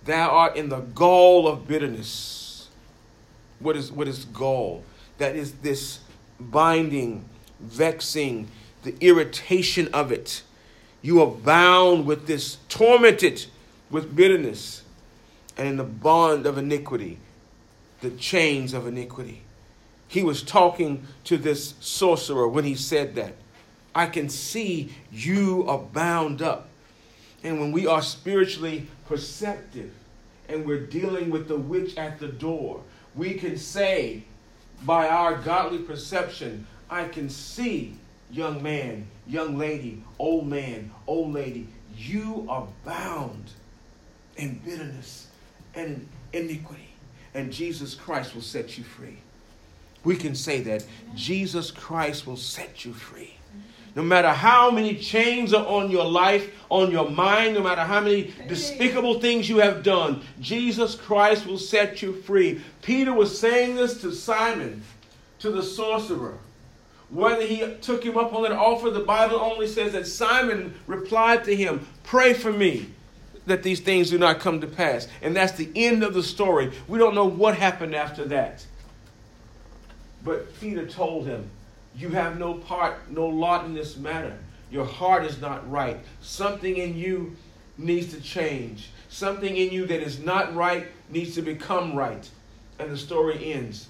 thou 0.05 0.29
art 0.29 0.55
in 0.55 0.69
the 0.69 0.79
gall 0.79 1.47
of 1.47 1.67
bitterness. 1.67 2.69
What 3.59 3.75
is, 3.75 3.91
what 3.91 4.07
is 4.07 4.25
gall? 4.25 4.83
That 5.17 5.35
is 5.35 5.51
this 5.53 5.99
binding, 6.39 7.25
vexing, 7.59 8.47
the 8.83 8.95
irritation 9.01 9.89
of 9.93 10.11
it. 10.11 10.41
You 11.01 11.21
are 11.21 11.27
bound 11.27 12.05
with 12.05 12.25
this, 12.25 12.57
tormented 12.69 13.45
with 13.89 14.15
bitterness 14.15 14.83
and 15.57 15.67
in 15.67 15.77
the 15.77 15.83
bond 15.83 16.45
of 16.45 16.57
iniquity, 16.57 17.17
the 18.01 18.11
chains 18.11 18.73
of 18.73 18.87
iniquity. 18.87 19.41
He 20.09 20.23
was 20.23 20.41
talking 20.41 21.05
to 21.25 21.37
this 21.37 21.75
sorcerer 21.79 22.47
when 22.47 22.65
he 22.65 22.73
said 22.73 23.13
that. 23.15 23.35
I 23.93 24.07
can 24.07 24.27
see 24.27 24.91
you 25.11 25.65
are 25.67 25.77
bound 25.77 26.41
up. 26.41 26.67
And 27.43 27.59
when 27.59 27.71
we 27.71 27.85
are 27.85 28.01
spiritually 28.01 28.87
perceptive 29.07 29.93
and 30.49 30.65
we're 30.65 30.85
dealing 30.85 31.29
with 31.29 31.47
the 31.47 31.57
witch 31.57 31.95
at 31.95 32.19
the 32.19 32.27
door, 32.27 32.81
we 33.15 33.35
can 33.35 33.55
say, 33.55 34.23
by 34.83 35.07
our 35.07 35.35
godly 35.35 35.77
perception, 35.77 36.65
I 36.89 37.07
can 37.07 37.29
see, 37.29 37.95
young 38.31 38.63
man, 38.63 39.05
young 39.27 39.59
lady, 39.59 40.03
old 40.17 40.47
man, 40.47 40.91
old 41.05 41.33
lady, 41.33 41.67
you 41.95 42.47
are 42.49 42.67
bound 42.83 43.51
in 44.37 44.59
bitterness 44.65 45.27
and 45.75 46.07
in 46.33 46.45
iniquity. 46.45 46.89
And 47.35 47.53
Jesus 47.53 47.93
Christ 47.93 48.33
will 48.33 48.41
set 48.41 48.75
you 48.75 48.83
free. 48.83 49.17
We 50.03 50.15
can 50.15 50.35
say 50.35 50.61
that 50.61 50.85
Jesus 51.15 51.71
Christ 51.71 52.25
will 52.25 52.37
set 52.37 52.85
you 52.85 52.93
free. 52.93 53.35
No 53.95 54.03
matter 54.03 54.29
how 54.29 54.71
many 54.71 54.95
chains 54.95 55.53
are 55.53 55.65
on 55.65 55.89
your 55.89 56.05
life, 56.05 56.53
on 56.69 56.91
your 56.91 57.09
mind, 57.09 57.55
no 57.55 57.61
matter 57.61 57.81
how 57.81 57.99
many 57.99 58.33
despicable 58.47 59.19
things 59.19 59.49
you 59.49 59.57
have 59.57 59.83
done, 59.83 60.21
Jesus 60.39 60.95
Christ 60.95 61.45
will 61.45 61.57
set 61.57 62.01
you 62.01 62.13
free. 62.13 62.61
Peter 62.81 63.11
was 63.11 63.37
saying 63.37 63.75
this 63.75 63.99
to 64.01 64.13
Simon, 64.13 64.83
to 65.39 65.51
the 65.51 65.63
sorcerer. 65.63 66.37
Whether 67.09 67.45
he 67.45 67.75
took 67.81 68.03
him 68.03 68.17
up 68.17 68.33
on 68.33 68.43
that 68.43 68.51
offer, 68.51 68.91
the 68.91 68.99
Bible 68.99 69.39
only 69.39 69.67
says 69.67 69.93
that 69.93 70.05
Simon 70.05 70.75
replied 70.85 71.43
to 71.45 71.55
him, 71.55 71.87
Pray 72.03 72.33
for 72.33 72.53
me 72.53 72.91
that 73.47 73.63
these 73.63 73.79
things 73.79 74.11
do 74.11 74.19
not 74.19 74.39
come 74.39 74.61
to 74.61 74.67
pass. 74.67 75.07
And 75.23 75.35
that's 75.35 75.53
the 75.53 75.69
end 75.75 76.03
of 76.03 76.13
the 76.13 76.21
story. 76.21 76.71
We 76.87 76.99
don't 76.99 77.15
know 77.15 77.25
what 77.25 77.57
happened 77.57 77.95
after 77.95 78.25
that. 78.25 78.65
But 80.23 80.59
Peter 80.59 80.85
told 80.85 81.25
him, 81.25 81.49
You 81.95 82.09
have 82.09 82.37
no 82.37 82.55
part, 82.55 83.11
no 83.11 83.27
lot 83.27 83.65
in 83.65 83.73
this 83.73 83.97
matter. 83.97 84.37
Your 84.71 84.85
heart 84.85 85.25
is 85.25 85.41
not 85.41 85.69
right. 85.69 85.99
Something 86.21 86.77
in 86.77 86.95
you 86.95 87.35
needs 87.77 88.13
to 88.13 88.21
change. 88.21 88.89
Something 89.09 89.57
in 89.57 89.71
you 89.71 89.85
that 89.87 90.01
is 90.01 90.19
not 90.19 90.53
right 90.55 90.87
needs 91.09 91.35
to 91.35 91.41
become 91.41 91.95
right. 91.95 92.29
And 92.77 92.91
the 92.91 92.97
story 92.97 93.53
ends. 93.53 93.87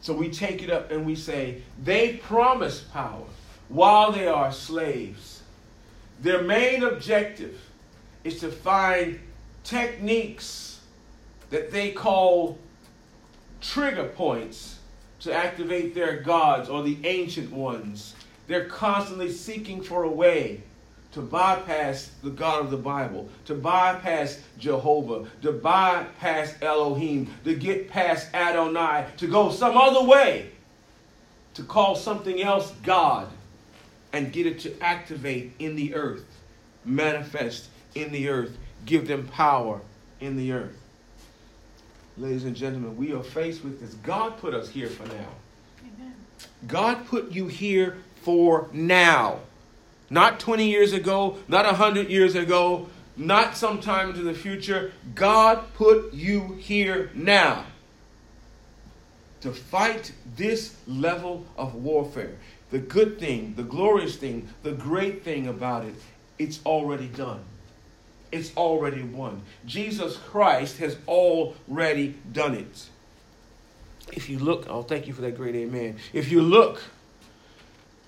So 0.00 0.12
we 0.14 0.30
take 0.30 0.62
it 0.62 0.70
up 0.70 0.90
and 0.90 1.04
we 1.04 1.14
say, 1.14 1.62
They 1.82 2.14
promise 2.16 2.80
power 2.80 3.26
while 3.68 4.12
they 4.12 4.26
are 4.26 4.52
slaves. 4.52 5.42
Their 6.20 6.42
main 6.42 6.82
objective 6.82 7.60
is 8.24 8.40
to 8.40 8.50
find 8.50 9.18
techniques 9.64 10.80
that 11.50 11.70
they 11.70 11.90
call 11.90 12.58
trigger 13.60 14.04
points 14.04 14.78
to 15.22 15.32
activate 15.32 15.94
their 15.94 16.18
gods 16.18 16.68
or 16.68 16.82
the 16.82 16.98
ancient 17.04 17.50
ones. 17.52 18.14
They're 18.46 18.66
constantly 18.66 19.30
seeking 19.30 19.82
for 19.82 20.02
a 20.02 20.10
way 20.10 20.62
to 21.12 21.20
bypass 21.20 22.10
the 22.22 22.30
God 22.30 22.64
of 22.64 22.70
the 22.70 22.76
Bible, 22.76 23.28
to 23.44 23.54
bypass 23.54 24.40
Jehovah, 24.58 25.28
to 25.42 25.52
bypass 25.52 26.54
Elohim, 26.62 27.32
to 27.44 27.54
get 27.54 27.88
past 27.88 28.28
Adonai, 28.34 29.06
to 29.18 29.26
go 29.26 29.50
some 29.50 29.76
other 29.76 30.04
way, 30.08 30.50
to 31.54 31.62
call 31.62 31.94
something 31.94 32.42
else 32.42 32.72
God, 32.82 33.28
and 34.12 34.32
get 34.32 34.46
it 34.46 34.60
to 34.60 34.82
activate 34.82 35.52
in 35.58 35.76
the 35.76 35.94
earth, 35.94 36.24
manifest 36.84 37.68
in 37.94 38.10
the 38.10 38.28
earth, 38.28 38.56
give 38.86 39.06
them 39.06 39.28
power 39.28 39.80
in 40.20 40.36
the 40.36 40.52
earth. 40.52 40.81
Ladies 42.18 42.44
and 42.44 42.54
gentlemen, 42.54 42.96
we 42.96 43.12
are 43.12 43.22
faced 43.22 43.64
with 43.64 43.80
this. 43.80 43.94
God 43.94 44.36
put 44.38 44.52
us 44.52 44.68
here 44.68 44.88
for 44.88 45.06
now. 45.06 45.28
Amen. 45.80 46.14
God 46.66 47.06
put 47.06 47.32
you 47.32 47.46
here 47.46 47.96
for 48.22 48.68
now. 48.72 49.40
Not 50.10 50.38
20 50.38 50.68
years 50.68 50.92
ago, 50.92 51.38
not 51.48 51.64
100 51.64 52.10
years 52.10 52.34
ago, 52.34 52.88
not 53.16 53.56
sometime 53.56 54.10
into 54.10 54.22
the 54.22 54.34
future. 54.34 54.92
God 55.14 55.64
put 55.74 56.12
you 56.12 56.56
here 56.60 57.10
now 57.14 57.64
to 59.40 59.52
fight 59.52 60.12
this 60.36 60.76
level 60.86 61.46
of 61.56 61.74
warfare. 61.74 62.36
The 62.70 62.78
good 62.78 63.18
thing, 63.18 63.54
the 63.56 63.62
glorious 63.62 64.16
thing, 64.16 64.48
the 64.62 64.72
great 64.72 65.24
thing 65.24 65.46
about 65.46 65.84
it, 65.84 65.94
it's 66.38 66.60
already 66.64 67.08
done. 67.08 67.40
It's 68.32 68.56
already 68.56 69.02
won. 69.02 69.42
Jesus 69.66 70.16
Christ 70.16 70.78
has 70.78 70.96
already 71.06 72.16
done 72.32 72.54
it. 72.54 72.88
If 74.10 74.30
you 74.30 74.38
look, 74.38 74.66
oh, 74.68 74.82
thank 74.82 75.06
you 75.06 75.12
for 75.12 75.20
that 75.20 75.36
great 75.36 75.54
amen. 75.54 75.98
If 76.14 76.32
you 76.32 76.40
look 76.40 76.82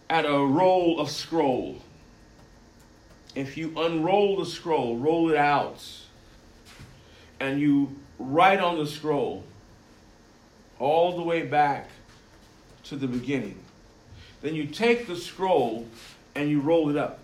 at 0.08 0.24
a 0.24 0.38
roll 0.38 0.98
of 0.98 1.10
scroll, 1.10 1.82
if 3.34 3.58
you 3.58 3.72
unroll 3.76 4.38
the 4.38 4.46
scroll, 4.46 4.96
roll 4.96 5.30
it 5.30 5.36
out, 5.36 5.84
and 7.38 7.60
you 7.60 7.94
write 8.18 8.60
on 8.60 8.78
the 8.78 8.86
scroll 8.86 9.44
all 10.78 11.16
the 11.16 11.22
way 11.22 11.42
back 11.42 11.90
to 12.84 12.96
the 12.96 13.06
beginning, 13.06 13.58
then 14.40 14.54
you 14.54 14.66
take 14.66 15.06
the 15.06 15.16
scroll 15.16 15.86
and 16.34 16.48
you 16.48 16.60
roll 16.60 16.88
it 16.88 16.96
up 16.96 17.23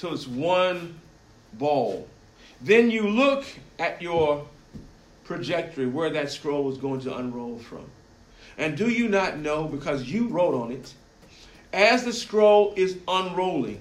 till 0.00 0.14
it's 0.14 0.26
one 0.26 0.98
ball. 1.54 2.08
Then 2.62 2.90
you 2.90 3.08
look 3.08 3.44
at 3.78 4.00
your 4.00 4.46
trajectory 5.26 5.86
where 5.86 6.10
that 6.10 6.30
scroll 6.30 6.70
is 6.72 6.78
going 6.78 7.00
to 7.02 7.16
unroll 7.16 7.58
from. 7.58 7.84
And 8.56 8.76
do 8.76 8.88
you 8.88 9.08
not 9.08 9.38
know, 9.38 9.64
because 9.64 10.04
you 10.04 10.28
wrote 10.28 10.54
on 10.54 10.72
it, 10.72 10.94
as 11.72 12.04
the 12.04 12.12
scroll 12.12 12.72
is 12.76 12.98
unrolling, 13.06 13.80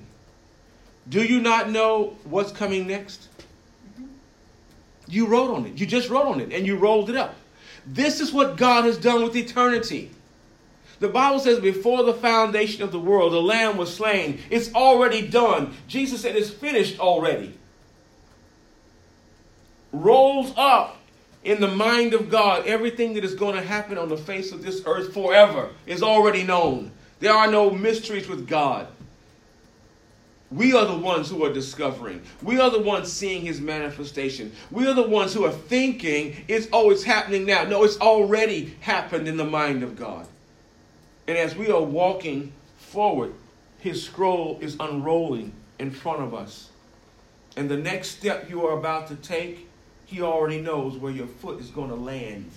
do 1.08 1.24
you 1.24 1.42
not 1.42 1.70
know 1.70 2.18
what's 2.26 2.52
coming 2.52 2.86
next? 2.86 3.30
You 5.08 5.26
wrote 5.26 5.54
on 5.56 5.66
it. 5.66 5.80
You 5.80 5.86
just 5.86 6.10
wrote 6.10 6.28
on 6.28 6.40
it 6.40 6.54
and 6.54 6.68
you 6.68 6.76
rolled 6.76 7.10
it 7.10 7.16
up. 7.16 7.36
This 7.88 8.20
is 8.20 8.32
what 8.32 8.58
God 8.58 8.84
has 8.84 8.98
done 8.98 9.24
with 9.24 9.36
eternity. 9.36 10.12
The 11.00 11.08
Bible 11.08 11.40
says, 11.40 11.60
before 11.60 12.04
the 12.04 12.14
foundation 12.14 12.84
of 12.84 12.92
the 12.92 13.00
world, 13.00 13.32
the 13.32 13.42
Lamb 13.42 13.78
was 13.78 13.94
slain. 13.94 14.40
It's 14.50 14.74
already 14.74 15.28
done. 15.28 15.74
Jesus 15.88 16.22
said, 16.22 16.36
it's 16.36 16.50
finished 16.50 17.00
already. 17.00 17.58
Rolls 19.94 20.54
up 20.58 20.98
in 21.44 21.62
the 21.62 21.70
mind 21.70 22.14
of 22.14 22.30
God, 22.30 22.68
everything 22.68 23.14
that 23.14 23.24
is 23.24 23.34
going 23.34 23.56
to 23.56 23.62
happen 23.62 23.98
on 23.98 24.10
the 24.10 24.18
face 24.18 24.52
of 24.52 24.62
this 24.62 24.84
earth 24.86 25.14
forever 25.14 25.70
is 25.86 26.04
already 26.04 26.44
known. 26.44 26.92
There 27.20 27.34
are 27.34 27.50
no 27.50 27.70
mysteries 27.70 28.28
with 28.28 28.48
God. 28.48 28.88
We 30.52 30.74
are 30.74 30.86
the 30.86 30.98
ones 30.98 31.30
who 31.30 31.46
are 31.46 31.54
discovering. 31.54 32.24
We 32.42 32.60
are 32.60 32.72
the 32.72 32.82
ones 32.82 33.12
seeing 33.12 33.44
his 33.44 33.62
manifestation. 33.62 34.52
We 34.72 34.88
are 34.88 34.96
the 34.96 35.08
ones 35.08 35.34
who 35.34 35.46
are 35.46 35.52
thinking 35.52 36.44
it's 36.48 36.68
oh, 36.74 36.90
it's 36.90 37.04
happening 37.04 37.46
now. 37.46 37.66
No, 37.66 37.84
it's 37.84 38.00
already 38.00 38.76
happened 38.80 39.28
in 39.28 39.38
the 39.38 39.46
mind 39.46 39.84
of 39.84 39.96
God. 39.96 40.26
And 41.30 41.38
as 41.38 41.56
we 41.56 41.70
are 41.70 41.80
walking 41.80 42.52
forward, 42.80 43.36
his 43.78 44.04
scroll 44.04 44.58
is 44.62 44.76
unrolling 44.80 45.54
in 45.78 45.92
front 45.92 46.24
of 46.24 46.34
us. 46.34 46.72
And 47.56 47.70
the 47.70 47.78
next 47.78 48.18
step 48.18 48.50
you 48.50 48.66
are 48.66 48.76
about 48.76 49.10
to 49.10 49.16
take 49.16 49.68
he 50.08 50.24
already 50.24 50.60
knows 50.60 50.98
where 50.98 51.12
your 51.12 51.28
foot 51.28 51.60
is 51.60 51.70
going 51.70 51.90
to 51.90 51.96
land. 51.96 52.50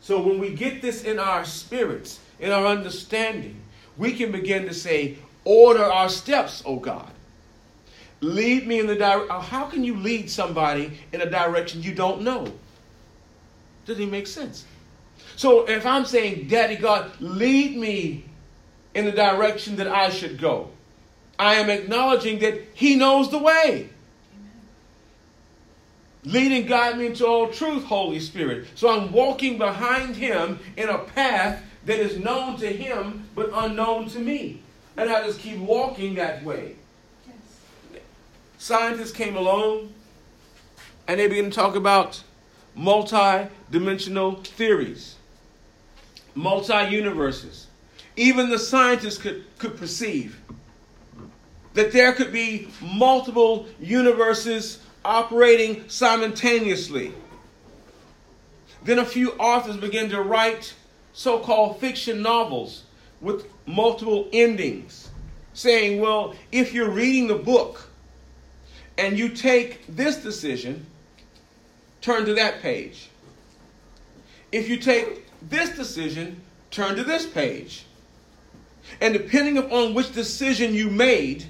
So 0.00 0.20
when 0.20 0.38
we 0.38 0.54
get 0.54 0.80
this 0.80 1.02
in 1.02 1.18
our 1.18 1.44
spirits, 1.44 2.20
in 2.38 2.52
our 2.52 2.64
understanding, 2.64 3.60
we 3.96 4.12
can 4.12 4.30
begin 4.30 4.66
to 4.66 4.72
say, 4.72 5.18
Order 5.44 5.82
our 5.82 6.08
steps, 6.08 6.62
O 6.64 6.76
God. 6.76 7.10
Lead 8.20 8.68
me 8.68 8.78
in 8.78 8.86
the 8.86 8.94
direction. 8.94 9.40
How 9.40 9.64
can 9.64 9.82
you 9.82 9.96
lead 9.96 10.30
somebody 10.30 10.96
in 11.12 11.22
a 11.22 11.28
direction 11.28 11.82
you 11.82 11.92
don't 11.92 12.22
know? 12.22 12.46
Doesn't 13.84 14.00
it 14.00 14.10
make 14.12 14.28
sense? 14.28 14.64
So 15.36 15.68
if 15.68 15.84
I'm 15.84 16.04
saying, 16.04 16.48
Daddy 16.48 16.76
God, 16.76 17.10
lead 17.20 17.76
me 17.76 18.24
in 18.94 19.04
the 19.04 19.12
direction 19.12 19.76
that 19.76 19.88
I 19.88 20.10
should 20.10 20.38
go, 20.38 20.70
I 21.38 21.54
am 21.56 21.68
acknowledging 21.68 22.38
that 22.40 22.60
He 22.74 22.96
knows 22.96 23.30
the 23.30 23.38
way. 23.38 23.90
Lead 26.26 26.50
and 26.50 26.66
guide 26.66 26.98
me 26.98 27.06
into 27.06 27.24
all 27.24 27.48
truth, 27.48 27.84
Holy 27.84 28.18
Spirit. 28.18 28.66
So 28.74 28.88
I'm 28.88 29.12
walking 29.12 29.58
behind 29.58 30.16
him 30.16 30.58
in 30.76 30.88
a 30.88 30.98
path 30.98 31.62
that 31.84 32.00
is 32.00 32.18
known 32.18 32.56
to 32.58 32.66
him 32.66 33.28
but 33.36 33.48
unknown 33.54 34.08
to 34.08 34.18
me. 34.18 34.60
And 34.96 35.08
I 35.08 35.24
just 35.24 35.38
keep 35.38 35.58
walking 35.58 36.16
that 36.16 36.42
way. 36.42 36.74
Yes. 37.28 38.02
Scientists 38.58 39.12
came 39.12 39.36
along 39.36 39.92
and 41.06 41.20
they 41.20 41.28
began 41.28 41.44
to 41.44 41.50
talk 41.50 41.76
about 41.76 42.24
multi 42.76 43.48
dimensional 43.70 44.36
theories, 44.36 45.16
multi 46.34 46.90
universes. 46.90 47.66
Even 48.16 48.50
the 48.50 48.58
scientists 48.58 49.18
could, 49.18 49.44
could 49.58 49.76
perceive 49.76 50.40
that 51.74 51.92
there 51.92 52.12
could 52.12 52.32
be 52.32 52.68
multiple 52.80 53.66
universes 53.80 54.78
operating 55.04 55.88
simultaneously. 55.88 57.12
Then 58.82 58.98
a 58.98 59.04
few 59.04 59.32
authors 59.32 59.76
began 59.76 60.08
to 60.10 60.22
write 60.22 60.74
so 61.12 61.38
called 61.38 61.80
fiction 61.80 62.22
novels 62.22 62.84
with 63.20 63.46
multiple 63.66 64.28
endings, 64.32 65.10
saying, 65.52 66.00
well, 66.00 66.34
if 66.52 66.72
you're 66.72 66.90
reading 66.90 67.26
the 67.26 67.34
book 67.34 67.88
and 68.96 69.18
you 69.18 69.28
take 69.28 69.84
this 69.88 70.16
decision, 70.16 70.86
turn 72.00 72.24
to 72.26 72.34
that 72.34 72.62
page. 72.62 73.08
If 74.52 74.68
you 74.68 74.76
take 74.76 75.26
this 75.48 75.70
decision, 75.70 76.40
turn 76.70 76.96
to 76.96 77.04
this 77.04 77.26
page. 77.26 77.84
And 79.00 79.12
depending 79.12 79.58
upon 79.58 79.94
which 79.94 80.12
decision 80.12 80.74
you 80.74 80.88
made, 80.88 81.44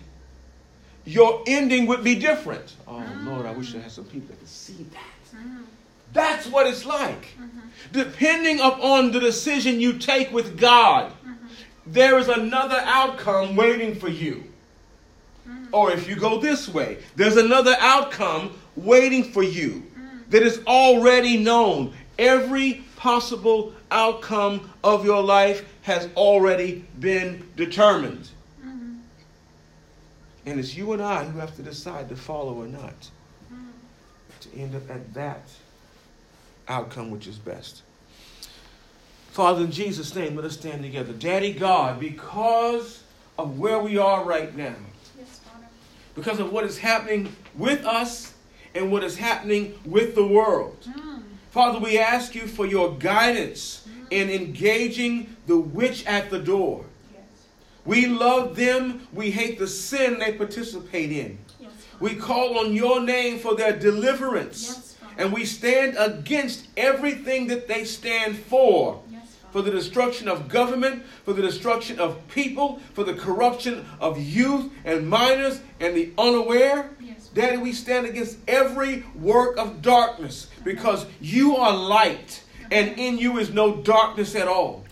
your 1.04 1.42
ending 1.46 1.86
would 1.86 2.02
be 2.02 2.14
different. 2.14 2.74
Oh, 2.88 3.04
Lord, 3.20 3.46
I 3.46 3.52
wish 3.52 3.74
I 3.74 3.78
had 3.78 3.92
some 3.92 4.04
people 4.04 4.28
that 4.28 4.38
could 4.38 4.48
see 4.48 4.86
that. 4.92 5.38
That's 6.12 6.46
what 6.46 6.66
it's 6.66 6.86
like. 6.86 7.28
Depending 7.92 8.60
upon 8.60 9.12
the 9.12 9.20
decision 9.20 9.80
you 9.80 9.98
take 9.98 10.32
with 10.32 10.58
God, 10.58 11.12
there 11.86 12.18
is 12.18 12.28
another 12.28 12.80
outcome 12.84 13.54
waiting 13.54 13.94
for 13.94 14.08
you. 14.08 14.44
Or 15.72 15.92
if 15.92 16.08
you 16.08 16.16
go 16.16 16.40
this 16.40 16.68
way, 16.68 16.98
there's 17.16 17.36
another 17.36 17.76
outcome 17.78 18.58
waiting 18.74 19.24
for 19.24 19.42
you 19.42 19.82
that 20.30 20.42
is 20.42 20.60
already 20.66 21.36
known. 21.36 21.94
Every 22.18 22.84
possible 22.96 23.74
outcome 23.90 24.70
of 24.82 25.04
your 25.04 25.22
life 25.22 25.64
has 25.82 26.08
already 26.16 26.84
been 26.98 27.46
determined. 27.56 28.28
Mm-hmm. 28.64 28.96
And 30.46 30.60
it's 30.60 30.74
you 30.74 30.92
and 30.92 31.02
I 31.02 31.24
who 31.24 31.38
have 31.38 31.54
to 31.56 31.62
decide 31.62 32.08
to 32.08 32.16
follow 32.16 32.54
or 32.54 32.66
not 32.66 33.10
mm-hmm. 33.52 33.70
to 34.40 34.58
end 34.58 34.74
up 34.74 34.90
at 34.90 35.14
that 35.14 35.48
outcome 36.68 37.10
which 37.10 37.26
is 37.26 37.36
best. 37.36 37.82
Father, 39.30 39.64
in 39.64 39.70
Jesus' 39.70 40.14
name, 40.14 40.34
let 40.34 40.46
us 40.46 40.54
stand 40.54 40.82
together. 40.82 41.12
Daddy 41.12 41.52
God, 41.52 42.00
because 42.00 43.02
of 43.38 43.58
where 43.58 43.78
we 43.78 43.98
are 43.98 44.24
right 44.24 44.56
now, 44.56 44.74
yes, 45.18 45.40
because 46.14 46.40
of 46.40 46.50
what 46.50 46.64
is 46.64 46.78
happening 46.78 47.30
with 47.54 47.84
us 47.84 48.32
and 48.76 48.92
what 48.92 49.02
is 49.02 49.16
happening 49.16 49.78
with 49.84 50.14
the 50.14 50.26
world. 50.26 50.76
Mm. 50.82 51.22
Father, 51.50 51.78
we 51.78 51.98
ask 51.98 52.34
you 52.34 52.46
for 52.46 52.66
your 52.66 52.94
guidance 52.98 53.86
mm. 53.88 54.06
in 54.10 54.30
engaging 54.30 55.36
the 55.46 55.58
witch 55.58 56.04
at 56.06 56.30
the 56.30 56.38
door. 56.38 56.84
We 57.84 58.06
love 58.06 58.56
them. 58.56 59.06
We 59.12 59.30
hate 59.30 59.58
the 59.58 59.68
sin 59.68 60.18
they 60.18 60.32
participate 60.32 61.12
in. 61.12 61.38
Yes, 61.60 61.70
we 62.00 62.16
call 62.16 62.58
on 62.58 62.74
your 62.74 63.00
name 63.00 63.38
for 63.38 63.54
their 63.54 63.78
deliverance. 63.78 64.66
Yes, 64.66 64.96
and 65.16 65.32
we 65.32 65.44
stand 65.44 65.96
against 65.96 66.66
everything 66.76 67.46
that 67.46 67.68
they 67.68 67.84
stand 67.84 68.36
for 68.36 69.02
for 69.56 69.62
the 69.62 69.70
destruction 69.70 70.28
of 70.28 70.48
government, 70.48 71.02
for 71.24 71.32
the 71.32 71.40
destruction 71.40 71.98
of 71.98 72.20
people, 72.28 72.78
for 72.92 73.04
the 73.04 73.14
corruption 73.14 73.86
of 74.00 74.20
youth 74.20 74.70
and 74.84 75.08
minors 75.08 75.62
and 75.80 75.96
the 75.96 76.12
unaware. 76.18 76.90
Daddy, 77.36 77.58
we 77.58 77.74
stand 77.74 78.06
against 78.06 78.38
every 78.48 79.04
work 79.14 79.58
of 79.58 79.82
darkness 79.82 80.48
because 80.64 81.04
you 81.20 81.54
are 81.56 81.76
light 81.76 82.42
and 82.70 82.98
in 82.98 83.18
you 83.18 83.38
is 83.38 83.52
no 83.52 83.76
darkness 83.76 84.34
at 84.34 84.48
all. 84.48 84.86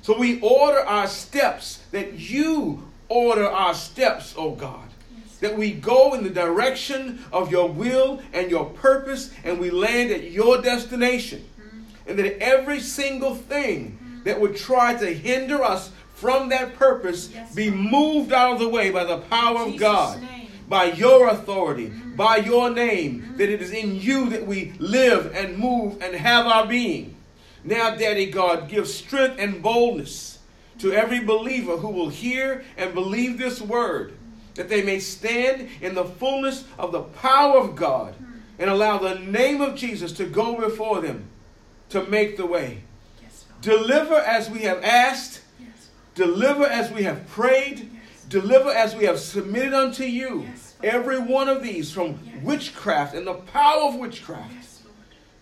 So 0.00 0.18
we 0.18 0.40
order 0.40 0.80
our 0.80 1.06
steps, 1.06 1.82
that 1.90 2.14
you 2.14 2.88
order 3.10 3.46
our 3.46 3.74
steps, 3.74 4.34
oh 4.36 4.54
God. 4.54 4.88
That 5.40 5.58
we 5.58 5.72
go 5.72 6.14
in 6.14 6.24
the 6.24 6.30
direction 6.30 7.22
of 7.32 7.50
your 7.50 7.68
will 7.68 8.22
and 8.32 8.50
your 8.50 8.64
purpose, 8.64 9.30
and 9.44 9.60
we 9.60 9.70
land 9.70 10.10
at 10.10 10.30
your 10.30 10.60
destination. 10.62 11.44
Mm-hmm. 11.60 12.10
And 12.10 12.18
that 12.18 12.42
every 12.42 12.80
single 12.80 13.34
thing 13.34 13.98
mm-hmm. 14.02 14.22
that 14.24 14.40
would 14.40 14.56
try 14.56 14.94
to 14.94 15.06
hinder 15.06 15.62
us 15.62 15.92
from 16.14 16.48
that 16.50 16.74
purpose 16.74 17.30
Yes, 17.32 17.54
be 17.54 17.70
moved 17.70 18.32
out 18.32 18.54
of 18.54 18.58
the 18.58 18.68
way 18.68 18.90
by 18.90 19.04
the 19.04 19.18
power 19.18 19.60
of 19.66 19.76
God, 19.78 20.20
name. 20.20 20.39
By 20.70 20.84
your 20.84 21.28
authority, 21.28 21.88
by 21.88 22.36
your 22.36 22.70
name, 22.70 23.34
that 23.36 23.50
it 23.50 23.60
is 23.60 23.72
in 23.72 23.96
you 23.96 24.30
that 24.30 24.46
we 24.46 24.72
live 24.78 25.34
and 25.34 25.58
move 25.58 26.00
and 26.00 26.14
have 26.14 26.46
our 26.46 26.64
being. 26.64 27.16
Now, 27.64 27.96
Daddy 27.96 28.30
God, 28.30 28.68
give 28.68 28.86
strength 28.86 29.36
and 29.40 29.60
boldness 29.60 30.38
to 30.78 30.92
every 30.92 31.18
believer 31.20 31.76
who 31.76 31.88
will 31.88 32.08
hear 32.08 32.64
and 32.76 32.94
believe 32.94 33.36
this 33.36 33.60
word, 33.60 34.14
that 34.54 34.68
they 34.68 34.82
may 34.82 35.00
stand 35.00 35.68
in 35.80 35.96
the 35.96 36.04
fullness 36.04 36.64
of 36.78 36.92
the 36.92 37.02
power 37.02 37.58
of 37.58 37.74
God 37.74 38.14
and 38.56 38.70
allow 38.70 38.96
the 38.98 39.18
name 39.18 39.60
of 39.60 39.74
Jesus 39.74 40.12
to 40.12 40.24
go 40.24 40.56
before 40.56 41.00
them 41.00 41.24
to 41.88 42.04
make 42.06 42.36
the 42.36 42.46
way. 42.46 42.82
Yes, 43.20 43.44
Deliver 43.60 44.14
as 44.14 44.48
we 44.48 44.60
have 44.60 44.84
asked, 44.84 45.40
Yes, 45.58 45.90
deliver 46.14 46.64
as 46.64 46.92
we 46.92 47.02
have 47.02 47.26
prayed, 47.28 47.90
deliver 48.28 48.70
as 48.70 48.94
we 48.94 49.04
have 49.04 49.18
submitted 49.18 49.74
unto 49.74 50.04
you. 50.04 50.48
Every 50.82 51.18
one 51.18 51.48
of 51.48 51.62
these 51.62 51.92
from 51.92 52.18
witchcraft 52.42 53.14
and 53.14 53.26
the 53.26 53.34
power 53.34 53.88
of 53.88 53.96
witchcraft 53.96 54.50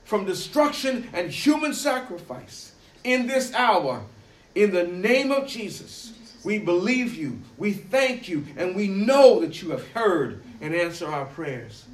from 0.04 0.24
destruction 0.24 1.08
and 1.12 1.30
human 1.30 1.74
sacrifice 1.74 2.72
in 3.04 3.26
this 3.26 3.52
hour. 3.54 4.02
In 4.54 4.72
the 4.72 4.84
name 4.84 5.30
of 5.30 5.46
Jesus, 5.46 6.12
we 6.44 6.58
believe 6.58 7.14
you, 7.14 7.38
we 7.56 7.72
thank 7.72 8.28
you, 8.28 8.44
and 8.56 8.74
we 8.74 8.88
know 8.88 9.40
that 9.40 9.62
you 9.62 9.70
have 9.70 9.86
heard 9.88 10.42
and 10.60 10.74
answer 10.74 11.06
our 11.06 11.26
prayers. 11.26 11.84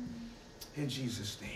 In 0.76 0.88
Jesus' 0.88 1.38
name. 1.42 1.50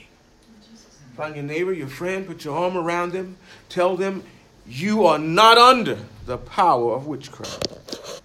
Find 1.17 1.35
your 1.35 1.45
neighbor, 1.45 1.73
your 1.73 1.89
friend, 1.89 2.27
put 2.27 2.45
your 2.45 2.57
arm 2.57 2.77
around 2.77 3.13
them, 3.13 3.37
tell 3.69 3.97
them 3.97 4.23
you 4.67 5.07
are 5.07 5.19
not 5.19 5.59
under 5.59 5.99
the 6.27 6.39
power 6.39 6.95
of 6.95 7.07
witchcraft. 7.07 8.21